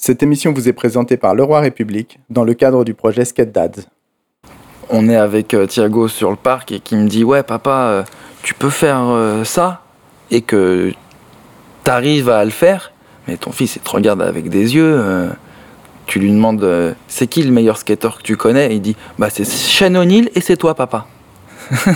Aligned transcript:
Cette 0.00 0.22
émission 0.22 0.52
vous 0.52 0.68
est 0.68 0.72
présentée 0.72 1.16
par 1.16 1.34
Leroy 1.34 1.58
République 1.58 2.20
dans 2.30 2.44
le 2.44 2.54
cadre 2.54 2.84
du 2.84 2.94
projet 2.94 3.24
Skate 3.24 3.50
Dads. 3.50 3.82
On 4.90 5.08
est 5.08 5.16
avec 5.16 5.54
euh, 5.54 5.66
Thiago 5.66 6.06
sur 6.06 6.30
le 6.30 6.36
parc 6.36 6.70
et 6.70 6.78
qui 6.78 6.94
me 6.94 7.08
dit 7.08 7.24
Ouais, 7.24 7.42
papa, 7.42 7.70
euh, 7.70 8.04
tu 8.44 8.54
peux 8.54 8.70
faire 8.70 9.00
euh, 9.08 9.42
ça 9.42 9.82
et 10.30 10.40
que 10.40 10.92
t'arrives 11.82 12.30
à 12.30 12.44
le 12.44 12.52
faire. 12.52 12.92
Mais 13.26 13.36
ton 13.36 13.50
fils, 13.50 13.74
il 13.74 13.82
te 13.82 13.90
regarde 13.90 14.22
avec 14.22 14.48
des 14.48 14.76
yeux. 14.76 15.02
tu 16.06 16.20
lui 16.20 16.30
demandes 16.30 16.94
C'est 17.08 17.26
qui 17.26 17.42
le 17.42 17.50
meilleur 17.50 17.76
skater 17.76 18.10
que 18.18 18.22
tu 18.22 18.36
connais? 18.36 18.70
Et 18.70 18.76
il 18.76 18.80
dit 18.80 18.96
Bah, 19.18 19.30
c'est 19.30 19.44
Shane 19.44 19.96
O'Neill 19.96 20.30
et 20.36 20.40
c'est 20.40 20.56
toi, 20.56 20.76
papa. 20.76 21.08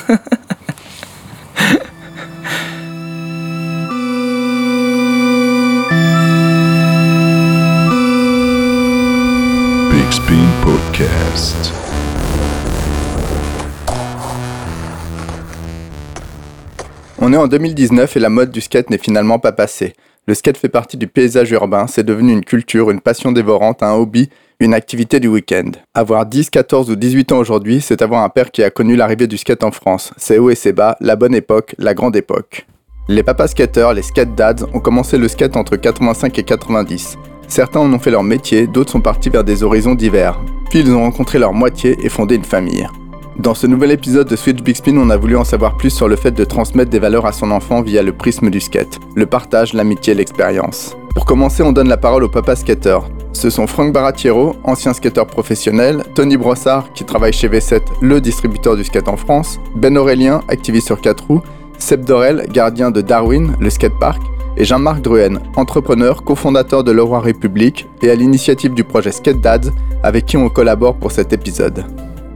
On 17.19 17.33
est 17.33 17.37
en 17.37 17.47
2019 17.47 18.17
et 18.17 18.21
la 18.21 18.29
mode 18.29 18.51
du 18.51 18.61
skate 18.61 18.91
n'est 18.91 18.99
finalement 18.99 19.39
pas 19.39 19.53
passée. 19.53 19.95
Le 20.27 20.35
skate 20.35 20.59
fait 20.59 20.69
partie 20.69 20.97
du 20.97 21.07
paysage 21.07 21.51
urbain, 21.53 21.87
c'est 21.87 22.05
devenu 22.05 22.33
une 22.33 22.45
culture, 22.45 22.91
une 22.91 23.01
passion 23.01 23.33
dévorante, 23.33 23.83
un 23.83 23.95
hobby, 23.95 24.29
une 24.61 24.75
activité 24.75 25.19
du 25.19 25.29
week-end. 25.29 25.71
Avoir 25.95 26.27
10, 26.27 26.51
14 26.51 26.91
ou 26.91 26.97
18 26.97 27.33
ans 27.33 27.39
aujourd'hui, 27.39 27.81
c'est 27.81 28.03
avoir 28.03 28.23
un 28.23 28.29
père 28.29 28.51
qui 28.51 28.63
a 28.63 28.71
connu 28.71 28.95
l'arrivée 28.95 29.27
du 29.27 29.39
skate 29.39 29.65
en 29.65 29.71
France. 29.71 30.13
C'est 30.19 30.39
haut 30.39 30.51
et 30.51 30.55
c'est 30.55 30.73
bas, 30.73 30.97
la 31.01 31.17
bonne 31.17 31.35
époque, 31.35 31.75
la 31.79 31.95
grande 31.95 32.17
époque. 32.17 32.67
Les 33.09 33.23
papas 33.23 33.49
skateurs, 33.49 33.95
les 33.95 34.03
skate 34.03 34.35
dads, 34.35 34.67
ont 34.75 34.81
commencé 34.81 35.17
le 35.17 35.29
skate 35.29 35.57
entre 35.57 35.77
85 35.77 36.39
et 36.39 36.43
90. 36.43 37.19
Certains 37.49 37.81
en 37.81 37.93
ont 37.93 37.99
fait 37.99 38.11
leur 38.11 38.23
métier, 38.23 38.67
d'autres 38.67 38.93
sont 38.93 39.01
partis 39.01 39.31
vers 39.31 39.45
des 39.45 39.63
horizons 39.63 39.95
divers. 39.95 40.39
Ils 40.75 40.91
ont 40.95 41.03
rencontré 41.03 41.39
leur 41.39 41.53
moitié 41.53 41.99
et 42.03 42.09
fondé 42.09 42.35
une 42.35 42.45
famille. 42.45 42.89
Dans 43.37 43.55
ce 43.55 43.67
nouvel 43.67 43.91
épisode 43.91 44.27
de 44.27 44.37
Switch 44.37 44.63
Big 44.63 44.75
Spin, 44.75 44.97
on 44.97 45.11
a 45.11 45.19
voulu 45.19 45.37
en 45.37 45.45
savoir 45.45 45.77
plus 45.77 45.91
sur 45.91 46.09
le 46.09 46.17
fait 46.17 46.31
de 46.31 46.45
transmettre 46.45 46.91
des 46.91 46.99
valeurs 46.99 47.27
à 47.27 47.33
son 47.33 47.51
enfant 47.51 47.83
via 47.83 48.03
le 48.03 48.13
prisme 48.13 48.49
du 48.49 48.59
skate, 48.59 48.99
le 49.15 49.27
partage, 49.27 49.75
l'amitié, 49.75 50.15
l'expérience. 50.15 50.97
Pour 51.15 51.27
commencer, 51.27 51.63
on 51.63 51.73
donne 51.73 51.89
la 51.89 51.99
parole 51.99 52.25
au 52.25 52.29
papa 52.29 52.57
skater. 52.57 52.99
Ce 53.35 53.51
sont 53.51 53.67
Franck 53.67 53.93
Baratiero, 53.93 54.57
ancien 54.65 54.95
skateur 54.95 55.27
professionnel, 55.27 56.05
Tony 56.15 56.39
Brossard, 56.39 56.91
qui 56.95 57.05
travaille 57.05 57.35
chez 57.35 57.49
V7, 57.49 57.83
le 58.01 58.23
distributeur 58.23 58.75
du 58.75 58.85
skate 58.85 59.09
en 59.09 59.17
France, 59.19 59.61
Ben 59.75 59.97
Aurélien, 59.99 60.41
activiste 60.49 60.87
sur 60.87 61.01
4 61.03 61.27
roues, 61.29 61.43
Seb 61.79 62.05
Dorel, 62.05 62.47
gardien 62.51 62.91
de 62.91 63.03
Darwin, 63.03 63.57
le 63.61 63.69
skatepark, 63.69 64.23
et 64.57 64.65
Jean-Marc 64.65 65.03
Druen, 65.03 65.41
entrepreneur, 65.57 66.23
cofondateur 66.23 66.85
de 66.85 66.93
Leroy 66.93 67.21
République 67.21 67.89
et 68.03 68.11
à 68.11 68.15
l'initiative 68.15 68.75
du 68.75 68.85
projet 68.85 69.13
Skate 69.13 69.41
Dads, 69.41 69.71
avec 70.03 70.27
qui 70.27 70.37
on 70.37 70.49
collabore 70.49 70.97
pour 70.97 71.13
cet 71.13 71.33
épisode. 71.33 71.85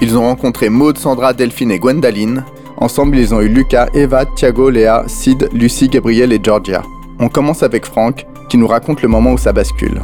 Ils 0.01 0.17
ont 0.17 0.23
rencontré 0.23 0.69
Maud, 0.69 0.99
Sandra, 0.99 1.33
Delphine 1.33 1.71
et 1.71 1.79
Gwendaline. 1.79 2.45
Ensemble, 2.79 3.17
ils 3.17 3.35
ont 3.35 3.41
eu 3.41 3.49
Lucas, 3.49 3.89
Eva, 3.95 4.25
Thiago, 4.27 4.69
Léa, 4.71 5.05
Sid, 5.07 5.49
Lucie, 5.53 5.89
Gabriel 5.89 6.33
et 6.33 6.41
Georgia. 6.43 6.83
On 7.19 7.29
commence 7.29 7.63
avec 7.63 7.87
Franck, 7.87 8.27
qui 8.49 8.59
nous 8.59 8.67
raconte 8.67 9.03
le 9.03 9.09
moment 9.09 9.33
où 9.33 9.39
ça 9.39 9.53
bascule. 9.53 10.03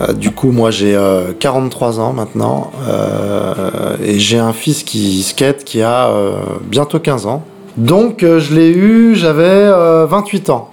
Euh, 0.00 0.12
du 0.12 0.30
coup, 0.30 0.52
moi 0.52 0.70
j'ai 0.70 0.94
euh, 0.94 1.32
43 1.38 2.00
ans 2.00 2.12
maintenant 2.12 2.70
euh, 2.86 3.96
et 4.04 4.18
j'ai 4.18 4.38
un 4.38 4.52
fils 4.52 4.82
qui 4.82 5.22
skate 5.22 5.64
qui 5.64 5.82
a 5.82 6.08
euh, 6.08 6.32
bientôt 6.64 6.98
15 6.98 7.26
ans. 7.26 7.42
Donc 7.76 8.22
euh, 8.22 8.40
je 8.40 8.54
l'ai 8.54 8.70
eu, 8.70 9.14
j'avais 9.14 9.44
euh, 9.44 10.06
28 10.06 10.50
ans. 10.50 10.70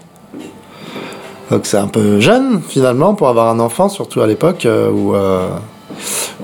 Donc 1.51 1.65
c'est 1.65 1.77
un 1.77 1.87
peu 1.87 2.19
jeune 2.19 2.61
finalement 2.61 3.13
pour 3.15 3.29
avoir 3.29 3.49
un 3.49 3.59
enfant, 3.59 3.89
surtout 3.89 4.21
à 4.21 4.27
l'époque 4.27 4.65
euh, 4.65 4.89
où, 4.89 5.15
euh, 5.15 5.49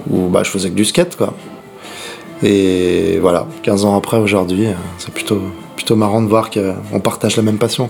où 0.09 0.27
bah, 0.27 0.43
je 0.43 0.49
faisais 0.49 0.69
que 0.69 0.75
du 0.75 0.85
skate 0.85 1.15
quoi. 1.15 1.33
Et 2.43 3.19
voilà, 3.19 3.45
15 3.63 3.85
ans 3.85 3.95
après 3.95 4.17
aujourd'hui, 4.17 4.67
euh, 4.67 4.73
c'est 4.97 5.13
plutôt, 5.13 5.41
plutôt 5.75 5.95
marrant 5.95 6.21
de 6.21 6.27
voir 6.27 6.49
qu'on 6.49 6.99
partage 6.99 7.37
la 7.37 7.43
même 7.43 7.59
passion. 7.59 7.89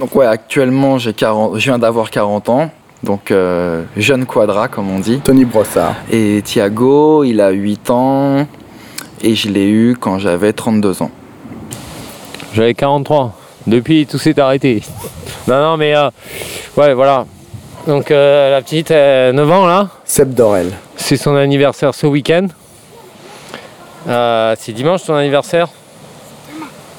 Donc, 0.00 0.14
ouais, 0.16 0.26
actuellement, 0.26 0.98
j'ai 0.98 1.12
40, 1.12 1.58
je 1.58 1.64
viens 1.64 1.78
d'avoir 1.78 2.10
40 2.10 2.48
ans. 2.48 2.70
Donc, 3.04 3.30
euh, 3.30 3.84
jeune 3.96 4.26
quadra, 4.26 4.68
comme 4.68 4.90
on 4.90 4.98
dit. 4.98 5.20
Tony 5.22 5.44
Brossard. 5.44 5.94
Et 6.10 6.40
Thiago, 6.42 7.24
il 7.24 7.40
a 7.40 7.50
8 7.50 7.90
ans. 7.90 8.46
Et 9.22 9.36
je 9.36 9.48
l'ai 9.48 9.68
eu 9.68 9.96
quand 9.98 10.18
j'avais 10.18 10.52
32 10.52 11.02
ans. 11.02 11.10
J'avais 12.54 12.74
43. 12.74 13.36
Depuis, 13.66 14.06
tout 14.06 14.18
s'est 14.18 14.38
arrêté. 14.40 14.82
Non, 15.46 15.60
non, 15.60 15.76
mais 15.76 15.94
euh, 15.96 16.10
ouais, 16.76 16.94
voilà. 16.94 17.26
Donc 17.86 18.10
euh, 18.10 18.50
la 18.50 18.62
petite, 18.62 18.90
euh, 18.92 19.32
9 19.32 19.50
ans 19.50 19.66
là, 19.66 19.88
Seb 20.04 20.34
Dorel. 20.34 20.70
c'est 20.96 21.16
son 21.16 21.34
anniversaire 21.34 21.94
ce 21.94 22.06
week-end. 22.06 22.46
Euh, 24.08 24.54
c'est 24.58 24.72
dimanche 24.72 25.02
son 25.02 25.14
anniversaire. 25.14 25.68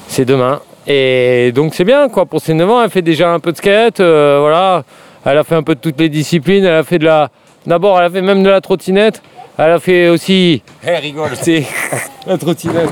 C'est 0.08 0.24
demain. 0.24 0.60
Et 0.86 1.52
donc 1.54 1.74
c'est 1.74 1.84
bien 1.84 2.08
quoi, 2.10 2.26
pour 2.26 2.40
ses 2.42 2.52
9 2.54 2.70
ans, 2.70 2.82
elle 2.82 2.90
fait 2.90 3.02
déjà 3.02 3.30
un 3.32 3.40
peu 3.40 3.52
de 3.52 3.56
skate, 3.56 4.00
euh, 4.00 4.38
voilà. 4.40 4.84
Elle 5.24 5.38
a 5.38 5.44
fait 5.44 5.54
un 5.54 5.62
peu 5.62 5.74
de 5.74 5.80
toutes 5.80 5.98
les 5.98 6.10
disciplines, 6.10 6.64
elle 6.64 6.74
a 6.74 6.84
fait 6.84 6.98
de 6.98 7.06
la. 7.06 7.30
D'abord, 7.66 7.98
elle 7.98 8.04
a 8.04 8.10
fait 8.10 8.20
même 8.20 8.42
de 8.42 8.50
la 8.50 8.60
trottinette. 8.60 9.22
Elle 9.56 9.70
a 9.70 9.78
fait 9.80 10.08
aussi. 10.08 10.62
Elle 10.82 10.96
rigole, 11.00 11.30
c'est 11.40 11.64
la 12.26 12.36
trottinette. 12.36 12.90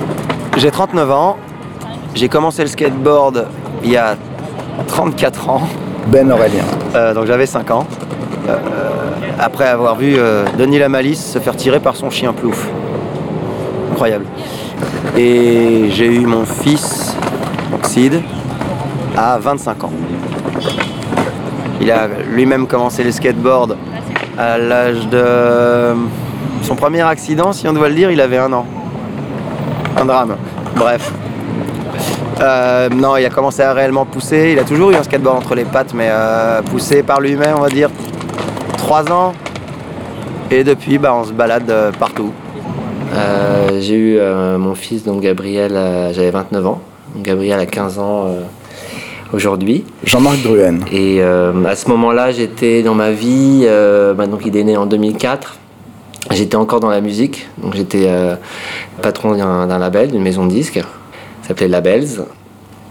J'ai 0.57 0.71
39 0.71 1.11
ans. 1.11 1.37
J'ai 2.15 2.29
commencé 2.29 2.63
le 2.63 2.69
skateboard 2.69 3.47
il 3.83 3.91
y 3.91 3.97
a 3.97 4.17
34 4.87 5.49
ans, 5.49 5.63
Ben 6.09 6.31
Aurélien. 6.31 6.65
Euh, 6.95 7.15
donc 7.15 7.27
j'avais 7.27 7.47
5 7.47 7.71
ans. 7.71 7.87
Euh, 8.49 8.59
après 9.39 9.69
avoir 9.69 9.97
vu 9.97 10.17
euh, 10.19 10.45
Denis 10.59 10.79
Lamalice 10.79 11.33
se 11.33 11.39
faire 11.39 11.57
tirer 11.57 11.81
par 11.81 11.97
son 11.97 12.11
chien 12.11 12.33
plouf. 12.33 12.69
Incroyable. 13.93 14.27
Et 15.17 15.87
j'ai 15.91 16.07
eu 16.07 16.27
mon 16.27 16.45
fils, 16.45 17.17
donc 17.71 17.87
Sid, 17.87 18.21
à 19.17 19.39
25 19.39 19.85
ans. 19.85 19.93
Il 21.81 21.91
a 21.91 22.09
lui-même 22.31 22.67
commencé 22.67 23.03
le 23.03 23.11
skateboard 23.11 23.77
à 24.39 24.59
l'âge 24.59 25.09
de 25.09 25.95
son 26.63 26.77
premier 26.77 27.03
accident, 27.03 27.53
si 27.53 27.67
on 27.69 27.73
doit 27.73 27.89
le 27.89 27.95
dire, 27.95 28.11
il 28.11 28.21
avait 28.21 28.39
un 28.39 28.53
an. 28.53 28.67
Un 29.97 30.05
drame. 30.05 30.37
Bref. 30.77 31.13
Euh, 32.43 32.89
non, 32.89 33.17
il 33.17 33.25
a 33.25 33.31
commencé 33.31 33.63
à 33.63 33.73
réellement 33.73 34.05
pousser. 34.05 34.51
Il 34.53 34.59
a 34.59 34.65
toujours 34.65 34.91
eu 34.91 34.97
un 34.97 35.03
skateboard 35.03 35.37
entre 35.39 35.55
les 35.55 35.65
pattes, 35.65 35.95
mais 35.95 36.09
euh, 36.11 36.61
poussé 36.63 37.03
par 37.03 37.21
lui-même, 37.21 37.57
on 37.57 37.61
va 37.63 37.69
dire 37.69 37.91
3 38.79 39.13
ans. 39.13 39.33
Et 40.51 40.65
depuis, 40.65 40.99
bah, 40.99 41.15
on 41.15 41.25
se 41.25 41.33
balade 41.33 41.71
euh, 41.71 41.93
partout. 41.93 42.33
Euh, 43.15 43.79
j'ai 43.81 43.95
eu 43.95 44.17
euh, 44.19 44.59
mon 44.59 44.75
fils, 44.75 45.05
donc 45.05 45.21
Gabriel, 45.23 45.73
euh, 45.77 46.13
j'avais 46.13 46.31
29 46.31 46.67
ans. 46.67 46.81
Donc 47.15 47.25
Gabriel 47.25 47.61
a 47.61 47.67
15 47.67 47.99
ans 47.99 48.27
euh, 48.27 48.41
aujourd'hui. 49.33 49.85
Jean-Marc 50.05 50.43
Druen. 50.43 50.81
Et 50.91 51.19
euh, 51.21 51.65
à 51.65 51.77
ce 51.77 51.89
moment-là, 51.91 52.33
j'étais 52.33 52.83
dans 52.83 52.95
ma 52.95 53.13
vie, 53.13 53.63
euh, 53.65 54.15
bah, 54.15 54.27
donc 54.27 54.41
il 54.47 54.57
est 54.57 54.65
né 54.65 54.77
en 54.77 54.87
2004. 54.87 55.59
J'étais 56.31 56.57
encore 56.57 56.81
dans 56.81 56.91
la 56.91 57.01
musique, 57.01 57.49
donc 57.59 57.75
j'étais 57.75 58.07
euh, 58.07 58.37
patron 59.03 59.37
d'un 59.37 59.79
label, 59.79 60.11
d'une 60.11 60.23
maison 60.23 60.47
de 60.47 60.51
disques, 60.51 60.81
ça 61.43 61.49
s'appelait 61.49 61.69
Labels. 61.69 62.25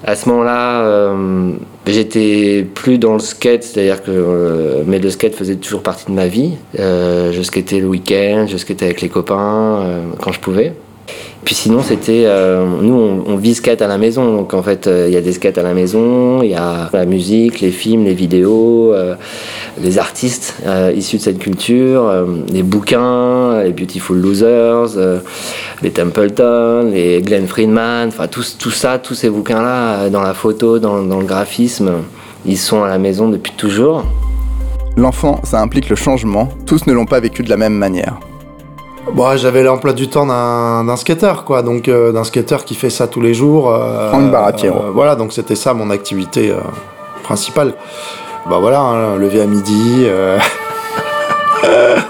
À 0.03 0.16
ce 0.16 0.28
moment-là, 0.29 0.81
euh, 0.81 1.51
j'étais 1.85 2.66
plus 2.73 2.97
dans 2.97 3.13
le 3.13 3.19
skate, 3.19 3.63
c'est-à-dire 3.63 4.01
que 4.01 4.09
euh, 4.09 4.84
mais 4.85 4.97
le 4.97 5.09
skate 5.12 5.35
faisait 5.35 5.57
toujours 5.57 5.84
partie 5.84 6.06
de 6.07 6.12
ma 6.12 6.28
vie. 6.28 6.53
Euh, 6.79 7.31
je 7.31 7.41
skatais 7.44 7.79
le 7.79 7.88
week-end, 7.88 8.47
je 8.47 8.57
skatais 8.57 8.85
avec 8.85 9.01
les 9.01 9.09
copains 9.09 9.81
euh, 9.84 10.01
quand 10.19 10.31
je 10.31 10.40
pouvais. 10.40 10.73
Puis 11.44 11.56
sinon, 11.56 11.81
c'était. 11.81 12.25
euh, 12.28 12.66
nous, 12.81 12.94
on, 12.94 13.24
on 13.34 13.35
vit 13.35 13.56
skate 13.56 13.81
à 13.81 13.88
la 13.88 13.97
maison. 13.97 14.35
Donc, 14.38 14.53
en 14.53 14.62
fait, 14.62 14.85
euh, 14.85 15.06
il 15.07 15.13
y 15.13 15.18
a 15.18 15.22
des 15.22 15.31
skates 15.31 15.57
à 15.57 15.63
la 15.63 15.74
maison, 15.74 16.44
il 16.44 16.52
y 16.52 16.56
a 16.56 16.90
la 16.94 17.06
musique, 17.06 17.62
les 17.62 17.72
films, 17.72 18.06
les 18.06 18.13
vidéos, 18.13 18.94
euh, 18.94 19.16
les 19.81 19.97
artistes 19.97 20.56
issus 20.96 21.18
de 21.18 21.22
cette 21.22 21.40
culture, 21.40 22.11
les 22.52 22.64
bouquins, 22.64 23.64
les 23.64 23.72
Beautiful 23.72 24.17
Losers, 24.17 24.97
les 25.82 25.91
Templeton, 25.91 26.91
les 26.91 27.22
Glenn 27.22 27.47
Friedman, 27.47 28.09
enfin, 28.09 28.28
tout, 28.28 28.44
ça, 28.44 28.99
tous 28.99 29.16
ces 29.16 29.29
bouquins-là, 29.29 30.09
dans 30.09 30.22
la 30.22 30.34
photo, 30.34 30.78
dans 30.78 30.99
le 31.02 31.26
graphisme, 31.26 31.91
ils 32.46 32.58
sont 32.58 32.84
à 32.84 32.90
la 32.90 32.97
maison 32.97 33.29
depuis 33.29 33.53
toujours. 33.58 34.05
L'enfant, 34.97 35.40
ça 35.44 35.61
implique 35.61 35.90
le 35.90 35.96
changement. 35.96 36.49
Tous 36.66 36.85
ne 36.85 36.94
l'ont 36.94 37.05
pas 37.05 37.20
vécu 37.20 37.44
de 37.44 37.49
la 37.49 37.58
même 37.58 37.73
manière. 37.73 38.20
Bon, 39.13 39.35
j'avais 39.35 39.63
l'emploi 39.63 39.93
du 39.93 40.07
temps 40.09 40.25
d'un 40.25 40.95
skateur, 40.95 41.43
quoi. 41.43 41.61
Donc, 41.63 41.87
euh, 41.87 42.11
d'un 42.11 42.23
skateur 42.23 42.63
qui 42.65 42.75
fait 42.75 42.89
ça 42.89 43.07
tous 43.07 43.21
les 43.21 43.33
jours. 43.33 43.69
euh, 43.73 44.09
Franck 44.09 44.31
Baratiero. 44.31 44.77
euh, 44.85 44.91
voilà, 44.93 45.15
donc 45.15 45.33
c'était 45.33 45.55
ça 45.55 45.73
mon 45.73 45.89
activité 45.89 46.49
euh, 46.51 46.59
principale. 47.23 47.73
Bah 48.49 48.57
voilà, 48.59 48.79
hein, 48.79 49.15
lever 49.17 49.41
à 49.41 49.45
midi. 49.45 50.05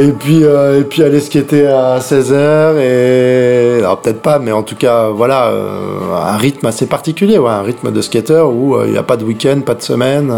et, 0.00 0.12
puis, 0.12 0.44
euh, 0.44 0.80
et 0.80 0.84
puis 0.84 1.02
aller 1.02 1.20
skater 1.20 1.66
à 1.66 1.98
16h. 1.98 2.78
Et. 2.78 3.78
Alors, 3.80 4.00
peut-être 4.00 4.20
pas, 4.20 4.38
mais 4.38 4.52
en 4.52 4.62
tout 4.62 4.76
cas, 4.76 5.08
voilà, 5.08 5.48
euh, 5.48 6.14
un 6.14 6.36
rythme 6.36 6.66
assez 6.66 6.86
particulier, 6.86 7.36
un 7.36 7.62
rythme 7.62 7.90
de 7.90 8.00
skater 8.00 8.42
où 8.42 8.76
euh, 8.76 8.84
il 8.86 8.92
n'y 8.92 8.98
a 8.98 9.02
pas 9.02 9.16
de 9.16 9.24
week-end, 9.24 9.60
pas 9.60 9.74
de 9.74 9.82
semaine, 9.82 10.32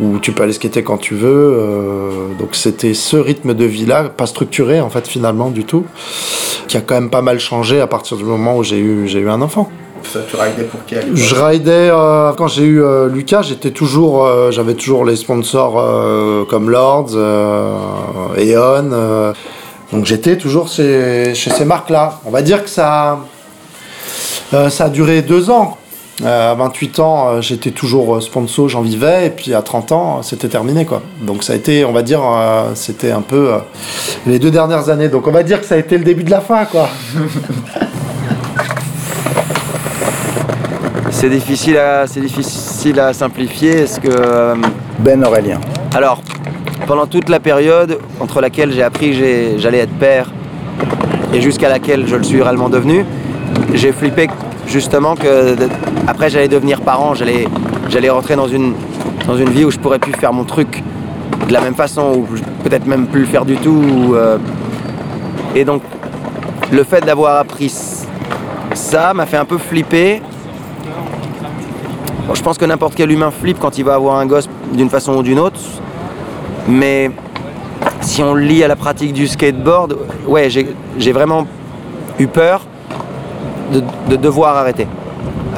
où 0.00 0.18
tu 0.18 0.32
peux 0.32 0.42
aller 0.42 0.52
skater 0.52 0.82
quand 0.82 0.98
tu 0.98 1.14
veux. 1.14 2.34
donc 2.38 2.54
c'était 2.54 2.94
ce 2.94 3.16
rythme 3.16 3.54
de 3.54 3.64
vie-là, 3.64 4.04
pas 4.04 4.26
structuré 4.26 4.80
en 4.80 4.90
fait 4.90 5.06
finalement 5.06 5.50
du 5.50 5.64
tout, 5.64 5.84
qui 6.68 6.76
a 6.76 6.80
quand 6.80 6.94
même 6.94 7.10
pas 7.10 7.22
mal 7.22 7.38
changé 7.38 7.80
à 7.80 7.86
partir 7.86 8.16
du 8.16 8.24
moment 8.24 8.56
où 8.56 8.62
j'ai 8.62 8.78
eu 8.78 9.28
un 9.28 9.42
enfant. 9.42 9.70
Tu 10.12 10.36
ridais 10.36 10.64
pour 10.64 10.84
qui 10.84 10.96
Je 11.14 11.34
ridais 11.34 11.88
euh, 11.90 12.32
quand 12.36 12.48
j'ai 12.48 12.64
eu 12.64 12.82
euh, 12.82 13.08
Lucas, 13.08 13.42
j'étais 13.42 13.70
toujours, 13.70 14.24
euh, 14.24 14.50
j'avais 14.50 14.74
toujours 14.74 15.04
les 15.04 15.16
sponsors 15.16 15.78
euh, 15.78 16.44
comme 16.44 16.70
Lords, 16.70 17.10
euh, 17.14 17.76
Eon, 18.38 18.90
euh, 18.92 19.32
donc 19.92 20.04
j'étais 20.04 20.36
toujours 20.36 20.68
chez, 20.68 21.34
chez 21.34 21.50
ces 21.50 21.64
marques-là. 21.64 22.20
On 22.24 22.30
va 22.30 22.42
dire 22.42 22.62
que 22.62 22.70
ça, 22.70 23.20
euh, 24.52 24.68
ça 24.70 24.84
a 24.84 24.88
duré 24.88 25.22
deux 25.22 25.50
ans. 25.50 25.78
Euh, 26.22 26.52
à 26.52 26.54
28 26.54 27.00
ans, 27.00 27.28
euh, 27.28 27.40
j'étais 27.40 27.72
toujours 27.72 28.22
sponsor, 28.22 28.68
j'en 28.68 28.82
vivais, 28.82 29.26
et 29.26 29.30
puis 29.30 29.52
à 29.52 29.62
30 29.62 29.90
ans, 29.90 30.18
euh, 30.18 30.22
c'était 30.22 30.46
terminé 30.48 30.84
quoi. 30.84 31.02
Donc 31.22 31.42
ça 31.42 31.54
a 31.54 31.56
été, 31.56 31.84
on 31.84 31.92
va 31.92 32.02
dire, 32.02 32.22
euh, 32.24 32.70
c'était 32.74 33.10
un 33.10 33.20
peu 33.20 33.54
euh, 33.54 33.58
les 34.24 34.38
deux 34.38 34.52
dernières 34.52 34.90
années. 34.90 35.08
Donc 35.08 35.26
on 35.26 35.32
va 35.32 35.42
dire 35.42 35.60
que 35.60 35.66
ça 35.66 35.74
a 35.74 35.78
été 35.78 35.98
le 35.98 36.04
début 36.04 36.22
de 36.22 36.30
la 36.30 36.40
fin 36.40 36.66
quoi. 36.66 36.88
C'est 41.24 41.30
difficile 41.30 41.78
à, 41.78 42.06
c'est 42.06 42.20
difficile 42.20 43.00
à 43.00 43.14
simplifier. 43.14 43.70
Est-ce 43.70 43.98
que 43.98 44.10
euh, 44.10 44.56
Ben 44.98 45.24
Aurélien. 45.24 45.58
Alors, 45.94 46.20
pendant 46.86 47.06
toute 47.06 47.30
la 47.30 47.40
période 47.40 47.98
entre 48.20 48.42
laquelle 48.42 48.70
j'ai 48.72 48.82
appris 48.82 49.12
que 49.12 49.58
j'allais 49.58 49.78
être 49.78 49.98
père 49.98 50.30
et 51.32 51.40
jusqu'à 51.40 51.70
laquelle 51.70 52.06
je 52.06 52.16
le 52.16 52.24
suis 52.24 52.42
réellement 52.42 52.68
devenu, 52.68 53.06
j'ai 53.72 53.92
flippé 53.92 54.28
justement 54.66 55.14
que 55.14 55.56
après 56.06 56.28
j'allais 56.28 56.46
devenir 56.46 56.82
parent, 56.82 57.14
j'allais 57.14 57.48
j'allais 57.88 58.10
rentrer 58.10 58.36
dans 58.36 58.48
une 58.48 58.74
dans 59.26 59.38
une 59.38 59.48
vie 59.48 59.64
où 59.64 59.70
je 59.70 59.78
pourrais 59.78 60.00
plus 60.00 60.12
faire 60.12 60.34
mon 60.34 60.44
truc 60.44 60.82
de 61.48 61.52
la 61.54 61.62
même 61.62 61.74
façon 61.74 62.16
ou 62.16 62.26
peut-être 62.64 62.86
même 62.86 63.06
plus 63.06 63.20
le 63.20 63.26
faire 63.28 63.46
du 63.46 63.56
tout. 63.56 63.70
ou, 63.70 64.14
euh, 64.14 64.36
et 65.54 65.64
donc 65.64 65.80
le 66.70 66.84
fait 66.84 67.00
d'avoir 67.02 67.38
appris 67.38 67.72
ça 68.74 69.14
m'a 69.14 69.24
fait 69.24 69.38
un 69.38 69.46
peu 69.46 69.56
flipper. 69.56 70.20
Je 72.32 72.42
pense 72.42 72.58
que 72.58 72.64
n'importe 72.64 72.94
quel 72.94 73.10
humain 73.10 73.30
flippe 73.30 73.58
quand 73.60 73.76
il 73.78 73.84
va 73.84 73.94
avoir 73.94 74.16
un 74.16 74.26
gosse 74.26 74.48
d'une 74.72 74.88
façon 74.88 75.16
ou 75.16 75.22
d'une 75.22 75.38
autre. 75.38 75.60
Mais 76.66 77.10
si 78.00 78.22
on 78.22 78.34
le 78.34 78.64
à 78.64 78.68
la 78.68 78.76
pratique 78.76 79.12
du 79.12 79.26
skateboard, 79.26 79.96
ouais, 80.26 80.48
j'ai 80.50 81.12
vraiment 81.12 81.46
eu 82.18 82.26
peur 82.26 82.66
de, 83.72 83.82
de 84.08 84.16
devoir 84.16 84.56
arrêter 84.56 84.86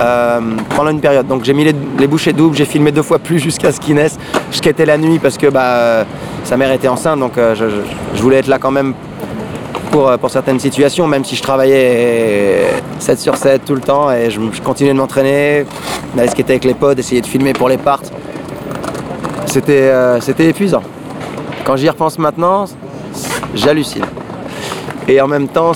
euh, 0.01 0.41
pendant 0.75 0.91
une 0.91 1.01
période. 1.01 1.27
Donc 1.27 1.45
j'ai 1.45 1.55
mis 1.55 1.65
les, 1.65 2.07
bouchées 2.07 2.33
doubles, 2.33 2.57
j'ai 2.57 2.65
filmé 2.65 2.93
deux 2.93 3.03
fois 3.03 3.19
plus 3.19 3.39
jusqu'à 3.39 3.73
ce 3.73 3.81
qu'il 3.81 3.95
naisse. 3.95 4.19
Je 4.51 4.57
skatais 4.59 4.87
la 4.87 4.99
nuit 4.99 5.19
parce 5.19 5.39
que 5.39 5.47
bah, 5.49 5.65
euh, 5.65 6.05
sa 6.45 6.57
mère 6.57 6.73
était 6.73 6.89
enceinte, 6.89 7.19
donc 7.19 7.39
euh, 7.39 7.55
je 7.55 8.23
voulais 8.23 8.39
être 8.39 8.49
là 8.49 8.59
quand 8.59 8.71
même 8.71 8.95
pour, 9.91 10.09
euh, 10.09 10.17
pour 10.17 10.31
certaines 10.31 10.61
situations, 10.61 11.06
même 11.06 11.25
si 11.25 11.37
je 11.37 11.43
travaillais 11.43 12.67
7 12.99 13.19
sur 13.19 13.37
7 13.37 13.65
tout 13.65 13.75
le 13.75 13.81
temps 13.81 14.11
et 14.11 14.31
je, 14.31 14.41
continuais 14.62 14.93
de 14.93 14.99
m'entraîner, 14.99 15.65
d'aller 16.15 16.29
skater 16.29 16.55
avec 16.55 16.65
les 16.65 16.75
potes, 16.75 16.99
essayer 16.99 17.21
de 17.21 17.27
filmer 17.27 17.53
pour 17.53 17.69
les 17.69 17.79
parts. 17.79 18.03
C'était 19.47 19.88
euh, 19.93 20.21
épuisant. 20.38 20.83
Quand 21.65 21.77
j'y 21.77 21.88
repense 21.88 22.19
maintenant, 22.19 22.67
j'hallucine. 23.55 24.05
Et 25.09 25.21
en 25.21 25.29
même 25.29 25.49
temps, 25.49 25.73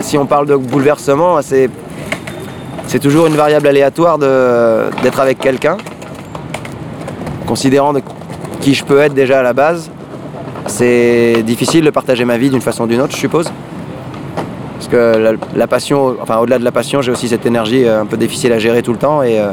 si 0.00 0.16
on 0.16 0.26
parle 0.26 0.46
de 0.46 0.56
bouleversement, 0.56 1.40
c'est 1.42 2.98
toujours 3.00 3.26
une 3.26 3.34
variable 3.34 3.66
aléatoire 3.66 4.18
d'être 4.18 5.20
avec 5.20 5.38
quelqu'un, 5.38 5.76
considérant 7.46 7.92
de 7.92 8.02
qui 8.60 8.74
je 8.74 8.84
peux 8.84 8.98
être 9.00 9.14
déjà 9.14 9.40
à 9.40 9.42
la 9.42 9.52
base. 9.52 9.90
C'est 10.68 11.42
difficile 11.42 11.84
de 11.84 11.90
partager 11.90 12.24
ma 12.24 12.38
vie 12.38 12.50
d'une 12.50 12.60
façon 12.60 12.84
ou 12.84 12.86
d'une 12.86 13.00
autre, 13.00 13.12
je 13.12 13.20
suppose. 13.20 13.50
Parce 14.74 14.88
que 14.88 15.36
la, 15.56 15.66
passion, 15.66 16.16
enfin 16.22 16.38
au-delà 16.38 16.58
de 16.58 16.64
la 16.64 16.70
passion, 16.70 17.02
j'ai 17.02 17.10
aussi 17.10 17.28
cette 17.28 17.46
énergie 17.46 17.84
euh, 17.84 18.02
un 18.02 18.06
peu 18.06 18.16
difficile 18.16 18.52
à 18.52 18.58
gérer 18.58 18.82
tout 18.82 18.92
le 18.92 18.98
temps. 18.98 19.22
Et 19.22 19.40
euh, 19.40 19.50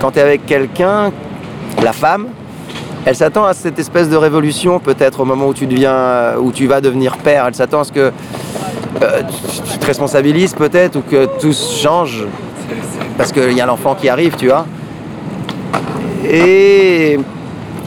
quand 0.00 0.10
tu 0.10 0.18
es 0.18 0.22
avec 0.22 0.44
quelqu'un, 0.44 1.12
la 1.82 1.92
femme, 1.92 2.26
elle 3.06 3.16
s'attend 3.16 3.46
à 3.46 3.54
cette 3.54 3.78
espèce 3.78 4.10
de 4.10 4.16
révolution, 4.16 4.78
peut-être 4.78 5.20
au 5.20 5.24
moment 5.24 5.46
où 5.46 5.54
tu 5.54 5.66
deviens, 5.66 6.34
où 6.38 6.52
tu 6.52 6.66
vas 6.66 6.80
devenir 6.80 7.16
père. 7.16 7.46
Elle 7.46 7.54
s'attend 7.54 7.80
à 7.80 7.84
ce 7.84 7.92
que 7.92 8.12
euh, 9.02 9.22
tu, 9.22 9.72
tu 9.72 9.78
te 9.78 9.86
responsabilises 9.86 10.52
peut-être 10.52 10.96
ou 10.96 11.02
que 11.02 11.26
tout 11.40 11.54
change 11.54 12.26
parce 13.16 13.32
qu'il 13.32 13.52
y 13.52 13.60
a 13.60 13.66
l'enfant 13.66 13.94
qui 13.94 14.08
arrive, 14.08 14.36
tu 14.36 14.48
vois. 14.48 14.66
Et 16.28 17.18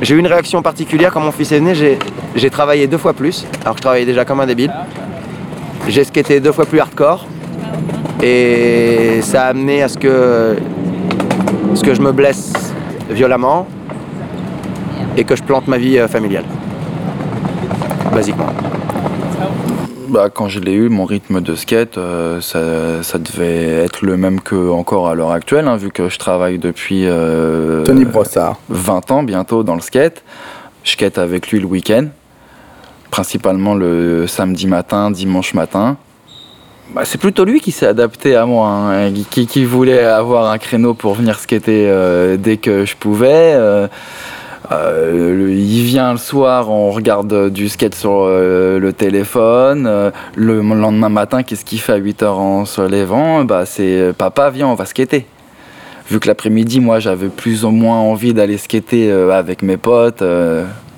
j'ai 0.01 0.15
eu 0.15 0.19
une 0.19 0.27
réaction 0.27 0.61
particulière 0.61 1.11
quand 1.11 1.19
mon 1.19 1.31
fils 1.31 1.51
est 1.51 1.59
né. 1.59 1.73
J'ai, 2.35 2.49
travaillé 2.49 2.87
deux 2.87 2.97
fois 2.97 3.13
plus, 3.13 3.45
alors 3.61 3.75
que 3.75 3.79
je 3.79 3.81
travaillais 3.81 4.05
déjà 4.05 4.23
comme 4.23 4.39
un 4.39 4.45
débile. 4.45 4.71
J'ai 5.87 6.03
skaté 6.03 6.39
deux 6.39 6.51
fois 6.51 6.65
plus 6.65 6.79
hardcore. 6.79 7.25
Et 8.21 9.19
ça 9.21 9.43
a 9.43 9.47
amené 9.47 9.81
à 9.81 9.87
ce 9.87 9.97
que, 9.97 10.57
ce 11.73 11.83
que 11.83 11.93
je 11.93 12.01
me 12.01 12.11
blesse 12.11 12.53
violemment 13.09 13.67
et 15.17 15.23
que 15.23 15.35
je 15.35 15.43
plante 15.43 15.67
ma 15.67 15.77
vie 15.77 15.97
euh, 15.97 16.07
familiale. 16.07 16.45
Basiquement. 18.13 18.47
Bah, 20.09 20.29
quand 20.33 20.49
je 20.49 20.59
l'ai 20.59 20.73
eu, 20.73 20.89
mon 20.89 21.05
rythme 21.05 21.39
de 21.39 21.53
skate, 21.53 21.99
euh, 21.99 22.41
ça, 22.41 23.03
ça 23.03 23.19
devait 23.19 23.83
être 23.83 24.01
le 24.01 24.17
même 24.17 24.41
que 24.41 24.71
encore 24.71 25.07
à 25.07 25.13
l'heure 25.13 25.29
actuelle, 25.29 25.67
hein, 25.67 25.77
vu 25.77 25.91
que 25.91 26.09
je 26.09 26.17
travaille 26.17 26.57
depuis 26.57 27.03
euh, 27.05 27.83
Tony 27.83 28.05
Brossard. 28.05 28.57
20 28.69 29.11
ans 29.11 29.21
bientôt 29.21 29.63
dans 29.63 29.75
le 29.75 29.81
skate. 29.81 30.23
Je 30.83 30.91
skate 30.91 31.19
avec 31.19 31.51
lui 31.51 31.59
le 31.59 31.67
week-end, 31.67 32.07
principalement 33.11 33.75
le 33.75 34.25
samedi 34.25 34.65
matin, 34.65 35.11
dimanche 35.11 35.53
matin. 35.53 35.97
Bah, 36.95 37.01
c'est 37.05 37.19
plutôt 37.19 37.45
lui 37.45 37.59
qui 37.59 37.71
s'est 37.71 37.85
adapté 37.85 38.35
à 38.35 38.47
moi, 38.47 38.67
hein, 38.67 39.13
qui, 39.29 39.45
qui 39.45 39.63
voulait 39.63 40.03
avoir 40.03 40.49
un 40.49 40.57
créneau 40.57 40.95
pour 40.95 41.13
venir 41.13 41.37
skater 41.37 41.87
euh, 41.87 42.35
dès 42.35 42.57
que 42.57 42.83
je 42.83 42.95
pouvais. 42.95 43.53
Euh, 44.71 45.47
il 45.49 45.81
vient 45.83 46.11
le 46.11 46.17
soir, 46.17 46.69
on 46.69 46.91
regarde 46.91 47.33
euh, 47.33 47.49
du 47.49 47.69
skate 47.69 47.95
sur 47.95 48.21
euh, 48.23 48.79
le 48.79 48.93
téléphone. 48.93 50.11
le 50.35 50.61
lendemain 50.61 51.09
matin, 51.09 51.43
qu'est-ce 51.43 51.65
qu'il 51.65 51.79
fait 51.79 51.93
à 51.93 51.99
8h 51.99 52.25
en 52.25 52.65
se 52.65 52.81
levant 52.81 53.43
bah, 53.45 53.65
C'est 53.65 54.13
papa, 54.17 54.49
viens, 54.49 54.67
on 54.67 54.75
va 54.75 54.85
skater. 54.85 55.25
Vu 56.09 56.19
que 56.19 56.27
l'après-midi, 56.27 56.79
moi, 56.79 56.99
j'avais 56.99 57.29
plus 57.29 57.65
ou 57.65 57.71
moins 57.71 57.99
envie 57.99 58.33
d'aller 58.33 58.57
skater 58.57 59.11
avec 59.11 59.61
mes 59.61 59.77
potes, 59.77 60.23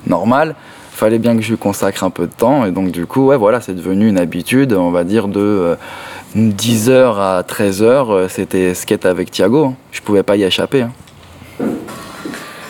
normal. 0.06 0.54
Fallait 0.92 1.18
bien 1.18 1.34
que 1.36 1.42
je 1.42 1.50
lui 1.50 1.58
consacre 1.58 2.04
un 2.04 2.10
peu 2.10 2.26
de 2.26 2.32
temps. 2.32 2.64
Et 2.64 2.70
donc, 2.70 2.90
du 2.92 3.06
coup, 3.06 3.26
ouais, 3.26 3.36
voilà, 3.36 3.60
c'est 3.60 3.74
devenu 3.74 4.08
une 4.08 4.18
habitude, 4.18 4.72
on 4.72 4.90
va 4.90 5.04
dire, 5.04 5.26
de 5.26 5.40
euh, 5.40 5.74
10h 6.36 7.16
à 7.18 7.42
13h, 7.42 7.82
euh, 7.84 8.28
c'était 8.28 8.72
skate 8.74 9.06
avec 9.06 9.30
Thiago. 9.30 9.64
hein. 9.64 9.74
Je 9.90 10.00
pouvais 10.00 10.22
pas 10.22 10.36
y 10.36 10.44
échapper. 10.44 10.82
hein. 10.82 10.92